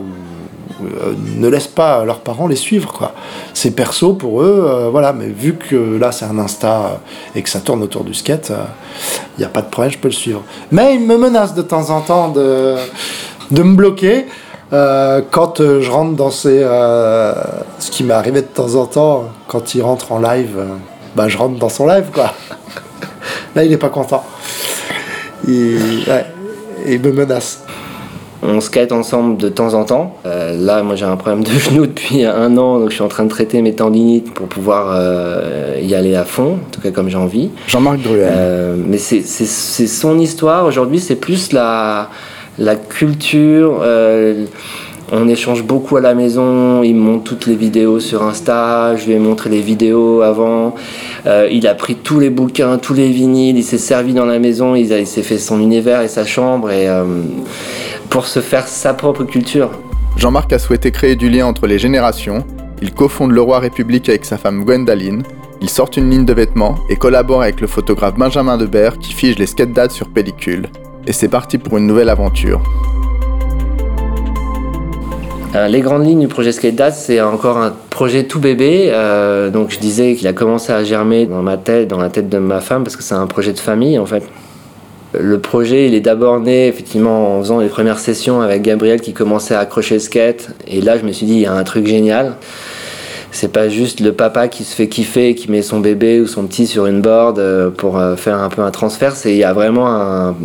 euh, 0.85 1.13
ne 1.37 1.47
laissent 1.47 1.67
pas 1.67 2.05
leurs 2.05 2.19
parents 2.19 2.47
les 2.47 2.55
suivre 2.55 2.91
quoi. 2.91 3.13
C'est 3.53 3.71
perso 3.71 4.13
pour 4.13 4.41
eux, 4.41 4.65
euh, 4.67 4.89
voilà. 4.89 5.13
Mais 5.13 5.27
vu 5.27 5.55
que 5.55 5.97
là 5.97 6.11
c'est 6.11 6.25
un 6.25 6.37
Insta 6.37 6.71
euh, 6.71 6.89
et 7.35 7.41
que 7.41 7.49
ça 7.49 7.59
tourne 7.59 7.81
autour 7.83 8.03
du 8.03 8.13
skate, 8.13 8.51
il 9.37 9.41
n'y 9.41 9.45
a 9.45 9.49
pas 9.49 9.61
de 9.61 9.69
problème, 9.69 9.91
je 9.91 9.97
peux 9.97 10.07
le 10.09 10.13
suivre. 10.13 10.43
Mais 10.71 10.95
il 10.95 11.01
me 11.01 11.17
menace 11.17 11.53
de 11.53 11.61
temps 11.61 11.89
en 11.89 12.01
temps 12.01 12.29
de 12.29 12.77
me 13.51 13.75
bloquer 13.75 14.25
quand 15.31 15.57
je 15.59 15.89
rentre 15.89 16.15
dans 16.15 16.31
euh, 16.45 17.33
ce 17.77 17.91
qui 17.91 18.03
m'est 18.03 18.13
arrivé 18.13 18.41
de 18.41 18.47
temps 18.47 18.75
en 18.75 18.85
temps 18.85 19.25
quand 19.47 19.75
il 19.75 19.81
rentre 19.83 20.11
en 20.11 20.19
live, 20.19 20.57
bah 21.15 21.27
je 21.27 21.37
rentre 21.37 21.59
dans 21.59 21.69
son 21.69 21.85
live 21.85 22.09
quoi. 22.11 22.33
Là 23.55 23.63
il 23.63 23.71
est 23.71 23.77
pas 23.77 23.89
content. 23.89 24.23
Il, 25.47 26.05
il 26.87 26.99
me 27.01 27.11
menace. 27.11 27.62
On 28.45 28.59
skate 28.59 28.91
ensemble 28.91 29.37
de 29.37 29.47
temps 29.47 29.73
en 29.73 29.85
temps. 29.85 30.17
Euh, 30.25 30.57
là, 30.59 30.83
moi, 30.83 30.95
j'ai 30.95 31.05
un 31.05 31.15
problème 31.15 31.43
de 31.43 31.51
genou 31.57 31.85
depuis 31.85 32.25
un 32.25 32.57
an, 32.57 32.79
donc 32.79 32.89
je 32.89 32.95
suis 32.95 33.03
en 33.03 33.07
train 33.07 33.23
de 33.23 33.29
traiter 33.29 33.61
mes 33.61 33.73
tendinites 33.73 34.33
pour 34.33 34.47
pouvoir 34.47 34.93
euh, 34.93 35.79
y 35.81 35.95
aller 35.95 36.15
à 36.15 36.25
fond, 36.25 36.53
en 36.55 36.71
tout 36.71 36.81
cas 36.81 36.91
comme 36.91 37.09
j'ai 37.09 37.17
envie. 37.17 37.51
Jean-Marc 37.67 38.01
Druel. 38.01 38.29
Euh, 38.29 38.75
mais 38.77 38.97
c'est 38.97 39.21
son 39.23 40.19
histoire. 40.19 40.65
Aujourd'hui, 40.65 40.99
c'est 40.99 41.15
plus 41.15 41.53
la, 41.53 42.09
la 42.59 42.75
culture. 42.75 43.81
on 45.11 45.27
échange 45.29 45.63
beaucoup 45.63 45.95
à 45.95 46.01
la 46.01 46.13
maison. 46.13 46.83
Il 46.83 46.95
me 46.95 47.01
montre 47.01 47.23
toutes 47.23 47.45
les 47.45 47.55
vidéos 47.55 48.01
sur 48.01 48.23
Insta. 48.23 48.97
Je 48.97 49.05
lui 49.05 49.13
ai 49.13 49.19
montré 49.19 49.49
les 49.49 49.61
vidéos 49.61 50.21
avant. 50.21 50.75
Il 51.25 51.65
a 51.67 51.75
pris 51.75 51.95
tous 51.95 52.19
les 52.19 52.29
bouquins, 52.29 52.77
tous 52.77 52.93
les 52.93 53.09
vinyles. 53.09 53.57
Il 53.57 53.63
s'est 53.63 53.77
servi 53.77 54.13
dans 54.13 54.25
la 54.25 54.39
maison. 54.39 54.75
Il, 54.75 54.91
il 54.91 55.07
s'est 55.07 55.23
fait 55.23 55.37
son 55.37 55.61
univers 55.61 56.01
et 56.01 56.09
sa 56.09 56.25
chambre 56.25 56.71
et 56.71 56.87
pour 58.13 58.27
se 58.27 58.41
faire 58.41 58.67
sa 58.67 58.93
propre 58.93 59.23
culture. 59.23 59.71
Jean-Marc 60.17 60.53
a 60.53 60.59
souhaité 60.59 60.91
créer 60.91 61.15
du 61.15 61.31
lien 61.31 61.47
entre 61.47 61.65
les 61.65 61.79
générations. 61.79 62.45
Il 62.79 62.93
cofonde 62.93 63.31
Le 63.31 63.41
Roi 63.41 63.57
République 63.57 64.07
avec 64.07 64.23
sa 64.23 64.37
femme 64.37 64.63
Gwendaline. 64.63 65.23
Ils 65.61 65.69
sortent 65.69 65.97
une 65.97 66.11
ligne 66.11 66.23
de 66.23 66.33
vêtements 66.33 66.75
et 66.89 66.95
collaborent 66.95 67.41
avec 67.41 67.59
le 67.59 67.65
photographe 67.65 68.13
Benjamin 68.13 68.57
Debert 68.57 68.99
qui 68.99 69.13
fige 69.13 69.39
les 69.39 69.47
skate 69.47 69.73
dads 69.73 69.89
sur 69.89 70.09
pellicule. 70.09 70.67
Et 71.07 71.11
c'est 71.11 71.27
parti 71.27 71.57
pour 71.57 71.75
une 71.79 71.87
nouvelle 71.87 72.09
aventure. 72.09 72.61
Euh, 75.55 75.67
les 75.67 75.81
grandes 75.81 76.05
lignes 76.05 76.19
du 76.19 76.27
projet 76.27 76.51
Skate 76.51 76.75
Dad, 76.75 76.93
c'est 76.93 77.19
encore 77.19 77.57
un 77.57 77.73
projet 77.89 78.25
tout 78.25 78.39
bébé. 78.39 78.89
Euh, 78.91 79.49
donc 79.49 79.71
je 79.71 79.79
disais 79.79 80.13
qu'il 80.13 80.27
a 80.27 80.33
commencé 80.33 80.71
à 80.71 80.83
germer 80.83 81.25
dans 81.25 81.41
ma 81.41 81.57
tête, 81.57 81.87
dans 81.87 81.99
la 81.99 82.09
tête 82.09 82.29
de 82.29 82.37
ma 82.37 82.61
femme, 82.61 82.83
parce 82.83 82.95
que 82.95 83.01
c'est 83.01 83.15
un 83.15 83.27
projet 83.27 83.53
de 83.53 83.59
famille 83.59 83.97
en 83.97 84.05
fait. 84.05 84.23
Le 85.19 85.39
projet, 85.39 85.87
il 85.87 85.93
est 85.93 86.01
d'abord 86.01 86.39
né 86.39 86.67
effectivement 86.67 87.37
en 87.37 87.41
faisant 87.41 87.59
les 87.59 87.67
premières 87.67 87.99
sessions 87.99 88.41
avec 88.41 88.63
Gabriel 88.63 88.99
qui 88.99 89.13
commençait 89.13 89.53
à 89.53 89.59
accrocher 89.59 89.95
le 89.95 89.99
skate. 89.99 90.49
Et 90.67 90.81
là, 90.81 90.97
je 90.97 91.05
me 91.05 91.11
suis 91.11 91.25
dit, 91.25 91.33
il 91.33 91.41
y 91.41 91.45
a 91.45 91.53
un 91.53 91.63
truc 91.63 91.85
génial. 91.85 92.33
C'est 93.31 93.51
pas 93.51 93.67
juste 93.67 93.99
le 93.99 94.13
papa 94.13 94.47
qui 94.47 94.63
se 94.63 94.75
fait 94.75 94.87
kiffer, 94.87 95.29
et 95.29 95.35
qui 95.35 95.49
met 95.49 95.63
son 95.63 95.79
bébé 95.79 96.19
ou 96.19 96.27
son 96.27 96.45
petit 96.45 96.67
sur 96.67 96.85
une 96.85 97.01
board 97.01 97.39
euh, 97.39 97.71
pour 97.71 97.97
euh, 97.97 98.15
faire 98.15 98.37
un 98.37 98.49
peu 98.49 98.61
un 98.61 98.71
transfert. 98.71 99.15
C'est 99.15 99.31
il 99.31 99.37
y 99.37 99.43
a 99.43 99.53
vraiment 99.53 99.87
un, 99.87 100.35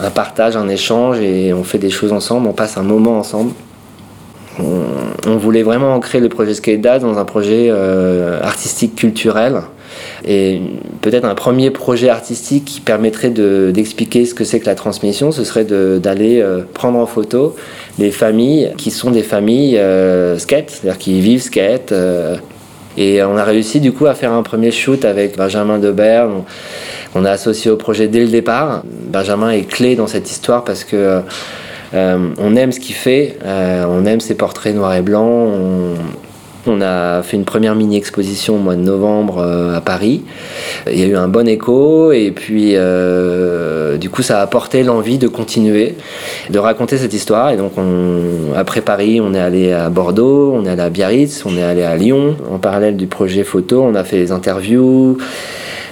un 0.00 0.10
partage, 0.14 0.56
un 0.56 0.68
échange 0.68 1.18
et 1.20 1.52
on 1.52 1.64
fait 1.64 1.78
des 1.78 1.90
choses 1.90 2.12
ensemble, 2.12 2.46
on 2.46 2.52
passe 2.52 2.76
un 2.76 2.84
moment 2.84 3.18
ensemble. 3.18 3.52
On, 4.60 4.82
on 5.30 5.36
voulait 5.36 5.62
vraiment 5.62 5.94
ancrer 5.94 6.20
le 6.20 6.28
projet 6.28 6.54
Skate 6.54 6.80
dans 6.80 7.18
un 7.18 7.24
projet 7.24 7.68
euh, 7.70 8.40
artistique 8.42 8.96
culturel 8.96 9.60
et 10.26 10.60
peut-être 11.00 11.24
un 11.24 11.34
premier 11.34 11.70
projet 11.70 12.08
artistique 12.08 12.64
qui 12.64 12.80
permettrait 12.80 13.30
de- 13.30 13.70
d'expliquer 13.72 14.26
ce 14.26 14.34
que 14.34 14.44
c'est 14.44 14.60
que 14.60 14.66
la 14.66 14.74
transmission, 14.74 15.30
ce 15.32 15.44
serait 15.44 15.64
d'aller 15.64 16.40
euh, 16.40 16.62
prendre 16.74 16.98
en 16.98 17.06
photo 17.06 17.56
des 17.98 18.10
familles 18.10 18.72
qui 18.76 18.90
sont 18.90 19.10
des 19.10 19.22
familles 19.22 19.78
euh, 19.78 20.38
skate, 20.38 20.70
c'est-à-dire 20.70 20.98
qui 20.98 21.20
vivent 21.20 21.42
skate. 21.42 21.92
euh, 21.92 22.36
et 22.96 23.22
on 23.22 23.36
a 23.36 23.44
réussi 23.44 23.78
du 23.78 23.92
coup 23.92 24.06
à 24.06 24.14
faire 24.14 24.32
un 24.32 24.42
premier 24.42 24.72
shoot 24.72 25.04
avec 25.04 25.36
Benjamin 25.36 25.78
Debert, 25.78 26.28
on- 26.28 26.44
qu'on 27.12 27.24
a 27.24 27.30
associé 27.30 27.70
au 27.70 27.76
projet 27.76 28.08
dès 28.08 28.20
le 28.20 28.28
départ. 28.28 28.82
Benjamin 28.84 29.50
est 29.50 29.62
clé 29.68 29.94
dans 29.94 30.08
cette 30.08 30.28
histoire 30.30 30.64
parce 30.64 30.82
que 30.84 31.20
euh, 31.94 32.30
on 32.38 32.56
aime 32.56 32.72
ce 32.72 32.80
qu'il 32.80 32.94
fait, 32.94 33.38
euh, 33.44 33.84
on 33.88 34.04
aime 34.06 34.20
ses 34.20 34.34
portraits 34.34 34.74
noirs 34.74 34.94
et 34.94 35.02
blancs. 35.02 35.48
On, 36.66 36.82
a 36.82 37.22
fait 37.22 37.38
une 37.38 37.46
première 37.46 37.74
mini-exposition 37.74 38.56
au 38.56 38.58
mois 38.58 38.76
de 38.76 38.82
novembre 38.82 39.38
euh, 39.38 39.74
à 39.74 39.80
Paris. 39.80 40.22
Il 40.86 40.98
y 40.98 41.02
a 41.02 41.06
eu 41.06 41.16
un 41.16 41.28
bon 41.28 41.48
écho 41.48 42.12
et 42.12 42.30
puis 42.30 42.74
du 43.98 44.10
coup 44.10 44.20
ça 44.20 44.40
a 44.40 44.42
apporté 44.42 44.82
l'envie 44.82 45.16
de 45.16 45.28
continuer, 45.28 45.94
de 46.50 46.58
raconter 46.58 46.98
cette 46.98 47.14
histoire. 47.14 47.52
Et 47.52 47.56
donc 47.56 47.72
on, 47.78 48.52
après 48.54 48.82
Paris, 48.82 49.18
on 49.22 49.32
est 49.32 49.40
allé 49.40 49.72
à 49.72 49.88
Bordeaux, 49.88 50.52
on 50.54 50.66
est 50.66 50.68
allé 50.68 50.82
à 50.82 50.90
Biarritz, 50.90 51.46
on 51.46 51.56
est 51.56 51.62
allé 51.62 51.84
à 51.84 51.96
Lyon. 51.96 52.36
En 52.52 52.58
parallèle 52.58 52.98
du 52.98 53.06
projet 53.06 53.44
photo, 53.44 53.82
on 53.82 53.94
a 53.94 54.04
fait 54.04 54.18
des 54.18 54.30
interviews. 54.30 55.16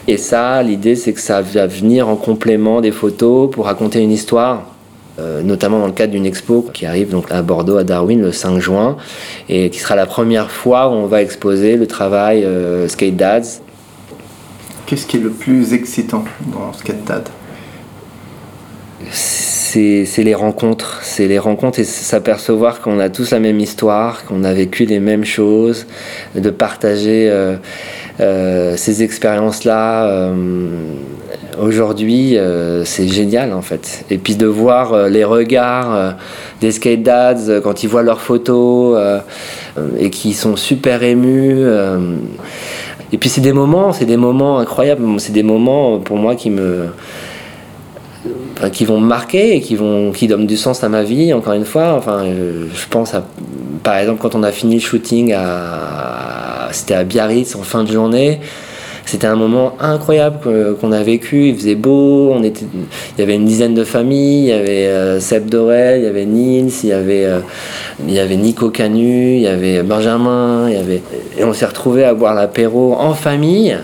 Et 0.09 0.19
ça, 0.19 0.63
l'idée 0.63 0.95
c'est 0.95 1.15
que 1.15 1.21
ça 1.21 1.41
va 1.41 1.67
venir 1.67 2.07
en 2.07 2.17
complément 2.17 2.83
des 2.83 2.93
photos 2.93 3.51
pour 3.51 3.65
raconter 3.65 4.01
une 4.01 4.13
histoire. 4.13 4.76
Euh, 5.19 5.43
notamment 5.43 5.79
dans 5.79 5.87
le 5.87 5.93
cadre 5.93 6.13
d'une 6.13 6.27
expo 6.27 6.67
qui 6.75 6.85
arrive 6.85 7.09
donc 7.09 7.33
à 7.33 7.41
Bordeaux, 7.41 7.79
à 7.79 7.85
Darwin, 7.85 8.21
le 8.21 8.33
5 8.33 8.59
juin, 8.59 8.99
et 9.49 9.71
qui 9.71 9.79
sera 9.79 9.97
la 9.97 10.05
première 10.05 10.51
fois 10.51 10.89
où 10.89 10.93
on 10.93 11.07
va 11.07 11.23
exposer 11.23 11.77
le 11.77 11.87
travail 11.87 12.45
euh, 12.45 12.87
Skate 12.87 13.17
Dads. 13.17 13.63
Qu'est-ce 14.85 15.07
qui 15.07 15.17
est 15.17 15.21
le 15.21 15.31
plus 15.31 15.73
excitant 15.73 16.25
dans 16.53 16.73
Skate 16.75 17.05
Dad 17.05 17.29
C'est 19.11 20.23
les 20.23 20.35
rencontres, 20.35 21.01
c'est 21.03 21.29
les 21.29 21.39
rencontres 21.39 21.79
et 21.79 21.85
s'apercevoir 21.85 22.81
qu'on 22.81 22.99
a 22.99 23.09
tous 23.09 23.31
la 23.31 23.41
même 23.41 23.59
histoire, 23.59 24.25
qu'on 24.27 24.45
a 24.45 24.53
vécu 24.53 24.85
les 24.85 25.01
mêmes 25.01 25.25
choses, 25.25 25.87
de 26.35 26.51
partager 26.51 27.29
euh, 27.31 27.57
ces 28.19 29.03
expériences-là. 29.03 30.07
euh, 30.07 30.35
Aujourd'hui, 31.59 32.37
euh, 32.37 32.85
c'est 32.85 33.09
génial 33.09 33.55
en 33.55 33.63
fait. 33.63 34.05
Et 34.11 34.19
puis 34.19 34.37
de 34.37 34.47
voir 34.47 34.93
euh, 34.93 35.09
les 35.09 35.25
regards 35.25 35.95
euh, 35.95 36.11
des 36.61 36.71
skate 36.71 37.03
dads 37.03 37.49
euh, 37.49 37.61
quand 37.63 37.83
ils 37.83 37.89
voient 37.89 38.03
leurs 38.03 38.21
photos 38.21 38.95
euh, 38.99 39.21
euh, 39.79 39.89
et 39.99 40.11
qui 40.11 40.35
sont 40.35 40.57
super 40.57 41.03
émus. 41.03 41.55
euh. 41.65 41.99
Et 43.11 43.17
puis 43.17 43.31
c'est 43.31 43.41
des 43.41 43.55
moments, 43.55 43.95
c'est 43.95 44.05
des 44.05 44.19
moments 44.19 44.59
incroyables. 44.59 45.03
C'est 45.19 45.33
des 45.33 45.43
moments 45.43 45.99
pour 45.99 46.19
moi 46.19 46.35
qui 46.35 46.51
me 46.51 46.89
qui 48.73 48.85
vont 48.85 49.01
marquer 49.01 49.57
et 49.57 49.61
qui 49.61 49.77
vont 49.77 50.13
qui 50.13 50.27
donnent 50.27 50.47
du 50.47 50.57
sens 50.57 50.83
à 50.83 50.89
ma 50.89 51.03
vie 51.03 51.33
encore 51.33 51.53
une 51.53 51.65
fois. 51.65 51.95
Enfin 51.95 52.25
euh, 52.25 52.67
je 52.75 52.87
pense 52.89 53.15
à 53.15 53.25
par 53.83 53.97
exemple 53.97 54.21
quand 54.21 54.35
on 54.35 54.43
a 54.43 54.53
fini 54.53 54.77
le 54.77 54.81
shooting 54.81 55.33
à 55.35 56.69
c'était 56.73 56.95
à 56.95 57.05
Biarritz 57.05 57.55
en 57.55 57.63
fin 57.63 57.85
de 57.85 57.93
journée 57.93 58.41
c'était 59.05 59.29
un 59.29 59.37
moment 59.37 59.75
incroyable 59.79 60.39
qu'on 60.81 60.91
a 60.91 61.03
vécu. 61.05 61.51
Il 61.51 61.57
faisait 61.57 61.77
beau 61.77 62.33
on 62.33 62.43
était 62.43 62.65
il 63.17 63.21
y 63.21 63.23
avait 63.23 63.37
une 63.37 63.45
dizaine 63.45 63.75
de 63.75 63.85
familles 63.85 64.45
il 64.45 64.49
y 64.49 64.53
avait 64.53 64.87
euh, 64.87 65.21
Seb 65.21 65.49
Dorel 65.49 66.01
il 66.01 66.05
y 66.05 66.09
avait 66.09 66.25
Nils 66.25 66.73
il 66.83 66.89
y 66.89 66.93
avait 66.93 67.25
euh, 67.25 67.41
il 68.09 68.15
y 68.15 68.19
avait 68.19 68.37
Nico 68.37 68.71
Canu 68.71 69.35
il 69.37 69.43
y 69.43 69.49
avait 69.49 69.83
Benjamin 69.83 70.69
il 70.69 70.75
y 70.75 70.79
avait 70.79 71.03
et 71.39 71.45
on 71.45 71.53
s'est 71.53 71.67
retrouvés 71.67 72.05
à 72.05 72.15
boire 72.15 72.35
l'apéro 72.35 72.95
en 72.95 73.13
famille 73.13 73.77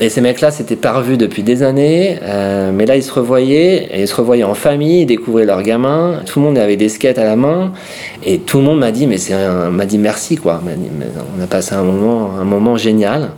et 0.00 0.08
ces 0.08 0.20
mecs-là, 0.20 0.50
c'était 0.50 0.74
pas 0.74 0.92
revus 0.92 1.16
depuis 1.16 1.44
des 1.44 1.62
années, 1.62 2.18
euh, 2.22 2.72
mais 2.74 2.84
là, 2.84 2.96
ils 2.96 3.02
se 3.02 3.12
revoyaient, 3.12 3.88
et 3.92 4.02
ils 4.02 4.08
se 4.08 4.14
revoyaient 4.16 4.42
en 4.42 4.54
famille, 4.54 5.02
ils 5.02 5.06
découvraient 5.06 5.44
leurs 5.44 5.62
gamins, 5.62 6.20
tout 6.26 6.40
le 6.40 6.46
monde 6.46 6.58
avait 6.58 6.76
des 6.76 6.88
skates 6.88 7.18
à 7.18 7.22
la 7.22 7.36
main, 7.36 7.72
et 8.24 8.40
tout 8.40 8.58
le 8.58 8.64
monde 8.64 8.80
m'a 8.80 8.90
dit, 8.90 9.06
mais 9.06 9.18
c'est 9.18 9.34
m'a 9.70 9.86
dit 9.86 9.98
merci, 9.98 10.36
quoi. 10.36 10.60
On 11.38 11.42
a 11.42 11.46
passé 11.46 11.76
un 11.76 11.84
moment, 11.84 12.32
un 12.40 12.44
moment 12.44 12.76
génial. 12.76 13.30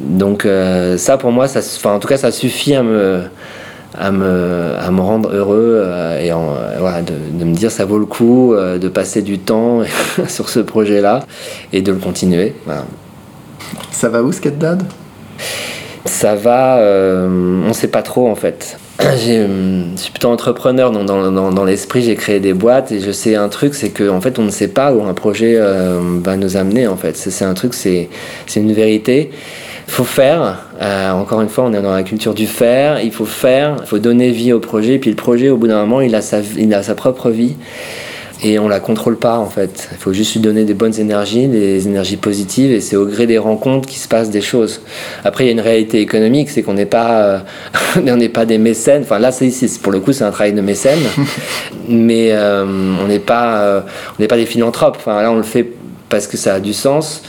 Donc, 0.00 0.46
euh, 0.46 0.96
ça, 0.96 1.18
pour 1.18 1.32
moi, 1.32 1.48
ça, 1.48 1.60
en 1.90 1.98
tout 1.98 2.08
cas, 2.08 2.16
ça 2.16 2.32
suffit 2.32 2.74
à 2.74 2.82
me, 2.82 3.24
à 3.94 4.10
me, 4.10 4.72
à 4.80 4.90
me 4.90 5.00
rendre 5.02 5.30
heureux, 5.34 5.82
euh, 5.84 6.18
et 6.18 6.30
de, 7.02 7.44
me 7.44 7.54
dire, 7.54 7.70
ça 7.70 7.84
vaut 7.84 7.98
le 7.98 8.06
coup 8.06 8.54
de 8.54 8.88
passer 8.88 9.20
du 9.20 9.38
temps 9.38 9.82
sur 10.28 10.48
ce 10.48 10.60
projet-là, 10.60 11.26
et 11.74 11.82
de 11.82 11.92
le 11.92 11.98
continuer. 11.98 12.54
Ça 13.90 14.08
va 14.08 14.22
où 14.22 14.32
Skate 14.32 14.56
Dad? 14.56 14.82
Ça 16.04 16.34
va, 16.34 16.78
euh, 16.78 17.62
on 17.66 17.72
sait 17.72 17.88
pas 17.88 18.02
trop 18.02 18.28
en 18.28 18.34
fait. 18.34 18.78
Euh, 19.28 19.84
je 19.96 20.00
suis 20.00 20.10
plutôt 20.10 20.28
entrepreneur, 20.28 20.90
donc 20.90 21.06
dans, 21.06 21.64
l'esprit 21.64 22.02
j'ai 22.02 22.14
créé 22.14 22.40
des 22.40 22.52
boîtes 22.52 22.92
et 22.92 23.00
je 23.00 23.10
sais 23.10 23.34
un 23.36 23.48
truc, 23.48 23.74
c'est 23.74 23.90
qu'en 23.90 24.16
en 24.16 24.20
fait 24.20 24.38
on 24.38 24.42
ne 24.42 24.50
sait 24.50 24.68
pas 24.68 24.92
où 24.92 25.02
un 25.04 25.14
projet 25.14 25.54
euh, 25.56 26.00
va 26.22 26.36
nous 26.36 26.56
amener 26.56 26.86
en 26.86 26.96
fait. 26.96 27.16
C'est, 27.16 27.44
un 27.44 27.54
truc, 27.54 27.74
c'est, 27.74 28.08
une 28.56 28.72
vérité. 28.72 29.30
Il 29.86 29.92
faut 29.92 30.04
faire. 30.04 30.64
Euh, 30.80 31.10
encore 31.12 31.40
une 31.40 31.48
fois, 31.48 31.64
on 31.64 31.72
est 31.72 31.80
dans 31.80 31.94
la 31.94 32.02
culture 32.02 32.34
du 32.34 32.46
faire. 32.46 33.00
Il 33.02 33.12
faut 33.12 33.24
faire. 33.24 33.76
Il 33.80 33.86
faut 33.86 33.98
donner 33.98 34.30
vie 34.30 34.52
au 34.52 34.60
projet. 34.60 34.98
Puis 34.98 35.10
le 35.10 35.16
projet, 35.16 35.48
au 35.48 35.56
bout 35.56 35.68
d'un 35.68 35.80
moment, 35.80 36.00
il 36.00 36.14
a 36.14 36.22
sa 36.82 36.94
propre 36.94 37.30
vie. 37.30 37.56
Et 38.42 38.58
on 38.60 38.68
la 38.68 38.78
contrôle 38.78 39.16
pas 39.16 39.38
en 39.38 39.48
fait. 39.48 39.88
Il 39.92 39.98
faut 39.98 40.12
juste 40.12 40.34
lui 40.34 40.40
donner 40.40 40.64
des 40.64 40.74
bonnes 40.74 40.98
énergies, 40.98 41.48
des 41.48 41.88
énergies 41.88 42.16
positives, 42.16 42.70
et 42.70 42.80
c'est 42.80 42.94
au 42.94 43.04
gré 43.04 43.26
des 43.26 43.38
rencontres 43.38 43.88
qu'il 43.88 43.98
se 43.98 44.06
passe 44.06 44.30
des 44.30 44.40
choses. 44.40 44.80
Après, 45.24 45.44
il 45.44 45.46
y 45.48 45.50
a 45.50 45.52
une 45.52 45.60
réalité 45.60 46.00
économique, 46.00 46.50
c'est 46.50 46.62
qu'on 46.62 46.74
n'est 46.74 46.86
pas, 46.86 47.22
euh, 47.22 47.38
on 47.96 48.16
n'est 48.16 48.28
pas 48.28 48.46
des 48.46 48.58
mécènes. 48.58 49.02
Enfin 49.02 49.18
là, 49.18 49.32
c'est 49.32 49.50
pour 49.82 49.90
le 49.90 49.98
coup, 49.98 50.12
c'est 50.12 50.24
un 50.24 50.30
travail 50.30 50.52
de 50.52 50.60
mécène, 50.60 51.00
mais 51.88 52.28
euh, 52.30 52.64
on 53.02 53.08
n'est 53.08 53.18
pas, 53.18 53.60
euh, 53.62 53.80
on 54.18 54.22
n'est 54.22 54.28
pas 54.28 54.36
des 54.36 54.46
philanthropes. 54.46 54.96
Enfin 54.98 55.20
là, 55.20 55.32
on 55.32 55.36
le 55.36 55.42
fait 55.42 55.72
parce 56.08 56.26
que 56.28 56.36
ça 56.36 56.54
a 56.54 56.60
du 56.60 56.72
sens. 56.72 57.22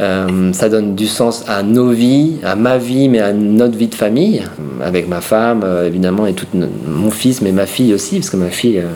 Euh, 0.00 0.52
ça 0.52 0.68
donne 0.68 0.94
du 0.94 1.06
sens 1.06 1.44
à 1.48 1.62
nos 1.62 1.90
vies, 1.90 2.36
à 2.44 2.54
ma 2.54 2.76
vie, 2.76 3.08
mais 3.08 3.20
à 3.20 3.32
notre 3.32 3.78
vie 3.78 3.88
de 3.88 3.94
famille, 3.94 4.42
avec 4.82 5.08
ma 5.08 5.22
femme, 5.22 5.62
euh, 5.64 5.86
évidemment, 5.86 6.26
et 6.26 6.34
tout 6.34 6.46
mon 6.86 7.10
fils, 7.10 7.40
mais 7.40 7.52
ma 7.52 7.64
fille 7.66 7.94
aussi, 7.94 8.16
parce 8.16 8.28
que 8.28 8.36
ma 8.36 8.50
fille, 8.50 8.78
euh, 8.78 8.88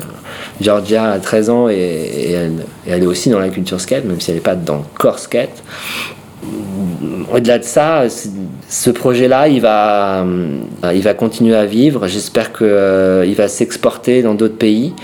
Georgia, 0.60 1.12
a 1.12 1.18
13 1.18 1.50
ans, 1.50 1.68
et, 1.70 2.32
elle, 2.32 2.66
et 2.86 2.90
elle 2.90 3.02
est 3.02 3.06
aussi 3.06 3.30
dans 3.30 3.38
la 3.38 3.48
culture 3.48 3.80
skate, 3.80 4.04
même 4.04 4.20
si 4.20 4.30
elle 4.30 4.36
n'est 4.36 4.42
pas 4.42 4.54
dans 4.56 4.76
le 4.76 4.82
corps 4.98 5.18
skate. 5.18 5.62
Au-delà 7.32 7.58
de 7.58 7.64
ça, 7.64 8.04
ce 8.70 8.90
projet-là, 8.90 9.48
il 9.48 9.60
va, 9.60 10.20
euh, 10.22 10.92
il 10.94 11.02
va 11.02 11.12
continuer 11.12 11.56
à 11.56 11.66
vivre. 11.66 12.06
J'espère 12.06 12.52
qu'il 12.52 12.68
euh, 12.68 13.34
va 13.36 13.48
s'exporter 13.48 14.22
dans 14.22 14.34
d'autres 14.34 14.56
pays. 14.56 14.94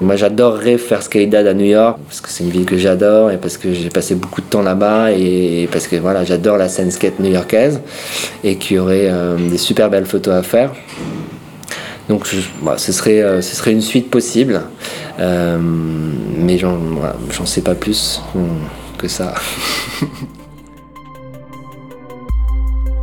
Moi, 0.00 0.14
j'adorerais 0.14 0.78
faire 0.78 1.02
Skydad 1.02 1.44
à 1.44 1.52
New 1.52 1.64
York 1.64 1.98
parce 2.06 2.20
que 2.20 2.28
c'est 2.28 2.44
une 2.44 2.50
ville 2.50 2.64
que 2.64 2.76
j'adore 2.76 3.32
et 3.32 3.36
parce 3.36 3.56
que 3.56 3.72
j'ai 3.74 3.88
passé 3.88 4.14
beaucoup 4.14 4.42
de 4.42 4.46
temps 4.46 4.62
là-bas 4.62 5.10
et 5.10 5.68
parce 5.72 5.88
que 5.88 5.96
voilà, 5.96 6.22
j'adore 6.22 6.56
la 6.56 6.68
scène 6.68 6.92
skate 6.92 7.18
new-yorkaise 7.18 7.80
et 8.44 8.54
qu'il 8.58 8.76
y 8.76 8.78
aurait 8.78 9.08
euh, 9.10 9.36
des 9.36 9.58
super 9.58 9.90
belles 9.90 10.06
photos 10.06 10.34
à 10.34 10.44
faire. 10.44 10.72
Donc, 12.08 12.28
bah, 12.62 12.76
ce, 12.78 12.92
serait, 12.92 13.42
ce 13.42 13.56
serait 13.56 13.72
une 13.72 13.82
suite 13.82 14.08
possible, 14.08 14.62
mais 15.18 16.58
j'en 16.58 16.76
voilà, 16.76 17.16
sais 17.44 17.62
pas 17.62 17.74
plus 17.74 18.22
que 18.96 19.08
ça. 19.08 19.34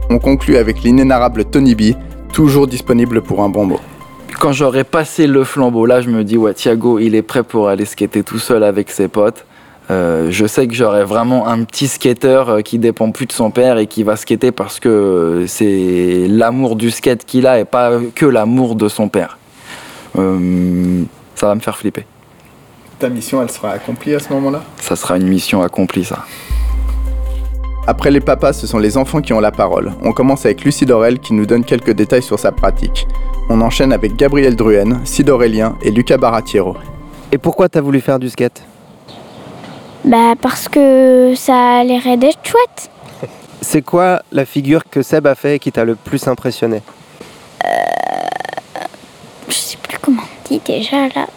On 0.10 0.20
conclut 0.20 0.58
avec 0.58 0.84
l'inénarrable 0.84 1.46
Tony 1.46 1.76
B, 1.76 1.96
toujours 2.32 2.68
disponible 2.68 3.22
pour 3.22 3.44
un 3.44 3.50
bon 3.50 3.66
mot. 3.66 3.80
Quand 4.39 4.52
j'aurais 4.52 4.84
passé 4.84 5.28
le 5.28 5.44
flambeau, 5.44 5.86
là 5.86 6.02
je 6.02 6.10
me 6.10 6.24
dis, 6.24 6.38
ouais, 6.38 6.54
Thiago, 6.54 7.00
il 7.00 7.16
est 7.16 7.22
prêt 7.22 7.44
pour 7.44 7.70
aller 7.70 7.86
skater 7.86 8.24
tout 8.24 8.39
seul 8.39 8.63
avec 8.63 8.92
ses 8.92 9.08
potes. 9.08 9.46
Euh, 9.92 10.28
je 10.32 10.46
sais 10.46 10.66
que 10.68 10.74
j'aurai 10.74 11.04
vraiment 11.04 11.48
un 11.48 11.63
petit 11.63 11.88
skater 11.88 12.44
euh, 12.48 12.62
qui 12.62 12.80
dépend 12.80 13.12
plus 13.12 13.26
de 13.26 13.34
son 13.34 13.52
père 13.52 13.78
et 13.78 13.88
qui 13.88 14.04
va 14.04 14.16
skater 14.16 14.52
parce 14.52 14.80
que 14.80 15.44
c'est 15.48 16.26
l'amour 16.30 16.78
du 16.78 16.89
skate 16.89 17.26
qu'il 17.26 17.48
a 17.48 17.60
et 17.60 17.66
pas 17.66 18.00
que 18.16 18.26
l'amour 18.26 18.76
de 18.76 18.88
son 18.88 19.10
père. 19.10 19.38
Euh, 20.18 21.04
ça 21.36 21.48
va 21.48 21.56
me 21.56 21.60
faire 21.60 21.78
flipper. 21.78 22.06
Ta 23.00 23.10
mission, 23.10 23.42
elle 23.42 23.52
sera 23.52 23.72
accomplie 23.72 24.16
à 24.16 24.20
ce 24.20 24.32
moment-là? 24.32 24.63
Ça 24.80 24.96
sera 24.96 25.18
une 25.18 25.28
mission 25.28 25.62
accomplie, 25.62 26.06
ça. 26.06 26.26
Après 27.86 28.12
les 28.12 28.22
papas, 28.22 28.54
ce 28.54 28.65
sont 28.65 28.80
les 28.80 28.96
enfants 28.96 29.19
qui 29.19 29.34
ont 29.34 29.41
la 29.41 29.52
parole. 29.52 29.91
On 30.04 30.13
commence 30.13 30.46
avec 30.46 30.63
Lucie 30.63 30.86
Dorel 30.86 31.19
qui 31.19 31.34
nous 31.34 31.46
donne 31.46 31.65
quelques 31.65 31.91
détails 31.91 32.24
sur 32.24 32.39
sa 32.39 32.54
pratique. 32.54 33.06
On 33.50 33.60
enchaîne 33.60 33.91
avec 33.91 34.15
Gabriel 34.15 34.56
Druen, 34.56 35.02
Sid 35.04 35.30
Aurélien 35.30 35.76
et 35.82 35.91
Lucas 35.91 36.17
Baratiero. 36.17 36.78
Et 37.34 37.38
pourquoi 37.38 37.67
t'as 37.67 37.82
voulu 37.82 38.00
faire 38.00 38.19
du 38.19 38.30
skate? 38.30 38.63
Bah 40.06 40.36
parce 40.41 40.69
que 40.69 41.34
ça 41.36 41.80
a 41.80 41.84
l'air 41.84 42.04
d'être 42.17 42.39
chouette. 42.43 42.89
C'est 43.62 43.82
quoi 43.82 44.22
la 44.32 44.46
figure 44.46 44.84
que 44.89 45.02
Seb 45.02 45.28
a 45.28 45.36
fait 45.36 45.60
qui 45.60 45.72
t'a 45.74 45.84
le 45.84 45.96
plus 45.96 46.26
impressionné? 46.30 46.82
Euh... 47.65 47.67
Je 49.50 49.54
sais 49.54 49.78
plus 49.78 49.98
comment 50.02 50.22
on 50.22 50.48
dit 50.50 50.62
déjà 50.65 51.10
là. 51.13 51.28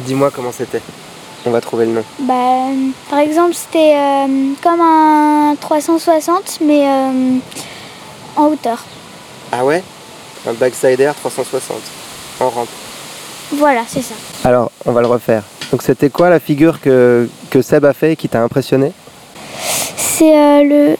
Dis-moi 0.00 0.30
comment 0.34 0.52
c'était 0.52 0.80
on 1.46 1.50
va 1.50 1.60
trouver 1.60 1.86
le 1.86 1.92
nom 1.92 2.04
bah, 2.20 2.66
Par 3.10 3.18
exemple, 3.18 3.54
c'était 3.54 3.94
euh, 3.96 4.52
comme 4.62 4.80
un 4.80 5.56
360, 5.60 6.58
mais 6.62 6.88
euh, 6.88 7.38
en 8.36 8.46
hauteur. 8.46 8.82
Ah 9.52 9.64
ouais? 9.64 9.82
Un 10.48 10.52
backside 10.54 11.00
air 11.00 11.14
360, 11.14 11.76
en 12.40 12.50
rampe. 12.50 12.68
Voilà, 13.52 13.82
c'est 13.86 14.02
ça. 14.02 14.14
Alors, 14.44 14.70
on 14.86 14.92
va 14.92 15.00
le 15.00 15.06
refaire. 15.06 15.42
Donc, 15.70 15.82
c'était 15.82 16.10
quoi 16.10 16.30
la 16.30 16.40
figure 16.40 16.80
que, 16.80 17.28
que 17.50 17.62
Seb 17.62 17.84
a 17.84 17.92
fait 17.92 18.12
et 18.12 18.16
qui 18.16 18.28
t'a 18.28 18.42
impressionné? 18.42 18.92
C'est 19.96 20.36
euh, 20.36 20.62
le... 20.62 20.96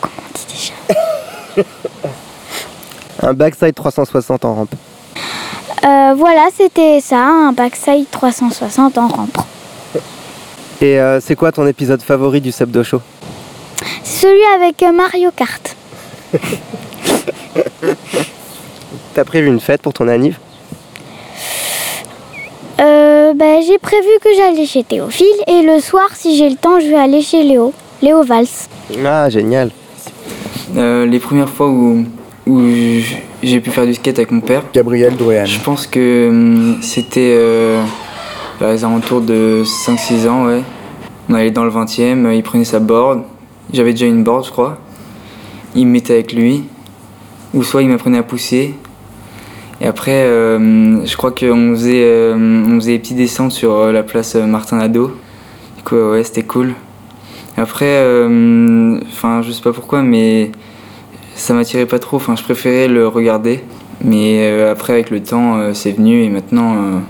Comment 0.00 0.14
on 0.18 0.38
dit 0.38 0.46
déjà? 0.52 1.64
Un 3.22 3.32
backside 3.32 3.74
360 3.74 4.44
en 4.44 4.54
rampe. 4.54 4.74
voilà, 5.82 6.48
c'était 6.56 7.00
ça, 7.00 7.18
un 7.18 7.52
backside 7.52 8.10
360 8.10 8.98
en 8.98 9.08
rampe. 9.08 9.38
Et 10.82 11.00
euh, 11.00 11.20
c'est 11.20 11.36
quoi 11.36 11.52
ton 11.52 11.66
épisode 11.66 12.02
favori 12.02 12.40
du 12.42 12.52
Sebdo 12.52 12.84
Show 12.84 13.00
Celui 14.04 14.42
avec 14.54 14.82
euh, 14.82 14.92
Mario 14.92 15.30
Kart. 15.34 15.74
T'as 19.14 19.24
prévu 19.24 19.48
une 19.48 19.60
fête 19.60 19.80
pour 19.80 19.94
ton 19.94 20.06
anniv? 20.06 20.38
Euh, 22.78 23.32
bah, 23.32 23.62
J'ai 23.66 23.78
prévu 23.78 24.06
que 24.22 24.28
j'allais 24.36 24.66
chez 24.66 24.84
Théophile 24.84 25.26
et 25.46 25.62
le 25.62 25.80
soir, 25.80 26.08
si 26.14 26.36
j'ai 26.36 26.50
le 26.50 26.56
temps, 26.56 26.78
je 26.78 26.88
vais 26.88 26.96
aller 26.98 27.22
chez 27.22 27.42
Léo, 27.42 27.72
Léo 28.02 28.22
Valls. 28.22 28.44
Ah, 29.02 29.30
génial. 29.30 29.70
les 30.74 31.18
premières 31.18 31.48
fois 31.48 31.68
où, 31.68 32.04
où 32.46 32.60
j'ai 33.42 33.60
pu 33.60 33.70
faire 33.70 33.86
du 33.86 33.94
skate 33.94 34.18
avec 34.18 34.30
mon 34.30 34.42
père, 34.42 34.62
Gabriel 34.74 35.16
Drouet. 35.16 35.46
Je 35.46 35.58
pense 35.60 35.86
que 35.86 36.28
hum, 36.28 36.78
c'était 36.82 37.34
bah, 38.60 38.74
aux 38.74 38.84
alentours 38.84 39.20
de 39.20 39.62
5-6 39.64 40.28
ans, 40.28 40.46
ouais. 40.46 40.62
On 41.28 41.34
allait 41.34 41.50
dans 41.50 41.64
le 41.64 41.70
20e, 41.70 42.34
il 42.34 42.42
prenait 42.42 42.64
sa 42.64 42.78
board. 42.78 43.22
J'avais 43.72 43.92
déjà 43.92 44.06
une 44.06 44.22
board, 44.22 44.46
je 44.46 44.50
crois. 44.50 44.78
Il 45.74 45.86
me 45.86 45.92
mettait 45.92 46.14
avec 46.14 46.32
lui. 46.32 46.64
Ou 47.52 47.62
soit 47.62 47.82
il 47.82 47.88
m'apprenait 47.88 48.18
à 48.18 48.22
pousser. 48.22 48.74
Et 49.80 49.86
après, 49.86 50.24
euh, 50.24 51.04
je 51.04 51.16
crois 51.16 51.32
qu'on 51.32 51.72
faisait, 51.74 52.02
euh, 52.04 52.34
on 52.34 52.76
faisait 52.76 52.92
des 52.92 52.98
petits 52.98 53.14
descentes 53.14 53.52
sur 53.52 53.72
euh, 53.72 53.92
la 53.92 54.02
place 54.02 54.36
Martin 54.36 54.78
Lado. 54.78 55.12
Du 55.76 55.82
coup, 55.82 55.96
ouais, 55.96 56.24
c'était 56.24 56.44
cool. 56.44 56.74
Après, 57.58 57.98
enfin, 59.08 59.42
je 59.42 59.50
sais 59.50 59.62
pas 59.62 59.72
pourquoi, 59.72 60.02
mais 60.02 60.52
ça 61.34 61.54
m'attirait 61.54 61.86
pas 61.86 61.98
trop. 61.98 62.18
Enfin, 62.18 62.36
je 62.36 62.42
préférais 62.42 62.86
le 62.86 63.08
regarder. 63.08 63.64
Mais 64.04 64.60
après, 64.62 64.92
avec 64.92 65.10
le 65.10 65.22
temps, 65.22 65.72
c'est 65.72 65.92
venu 65.92 66.22
et 66.22 66.28
maintenant, 66.28 67.00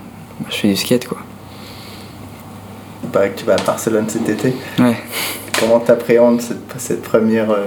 je 0.48 0.54
fais 0.54 0.68
du 0.68 0.76
skate, 0.76 1.08
quoi 1.08 1.18
paraît 3.16 3.30
que 3.30 3.38
tu 3.38 3.46
vas 3.46 3.54
à 3.54 3.62
Barcelone 3.62 4.04
cet 4.08 4.28
été. 4.28 4.52
Ouais. 4.78 4.96
Comment 5.58 5.80
t'appréhendes 5.80 6.42
cette, 6.42 6.74
cette 6.76 7.02
première. 7.02 7.50
Euh, 7.50 7.66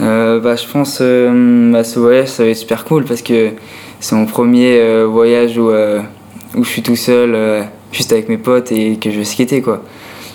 euh, 0.00 0.40
bah, 0.40 0.56
je 0.56 0.66
pense 0.66 0.98
euh, 1.00 1.70
bah, 1.72 1.84
ce 1.84 2.00
voyage 2.00 2.28
ça 2.28 2.42
va 2.42 2.48
être 2.48 2.56
super 2.56 2.84
cool 2.84 3.04
parce 3.04 3.22
que 3.22 3.52
c'est 4.00 4.16
mon 4.16 4.26
premier 4.26 5.04
voyage 5.04 5.58
où, 5.58 5.70
où 5.70 6.64
je 6.64 6.68
suis 6.68 6.82
tout 6.82 6.96
seul, 6.96 7.68
juste 7.92 8.12
avec 8.12 8.28
mes 8.28 8.38
potes 8.38 8.72
et 8.72 8.96
que 8.96 9.12
je 9.12 9.18
vais 9.18 9.24
skater 9.24 9.62
quoi. 9.62 9.82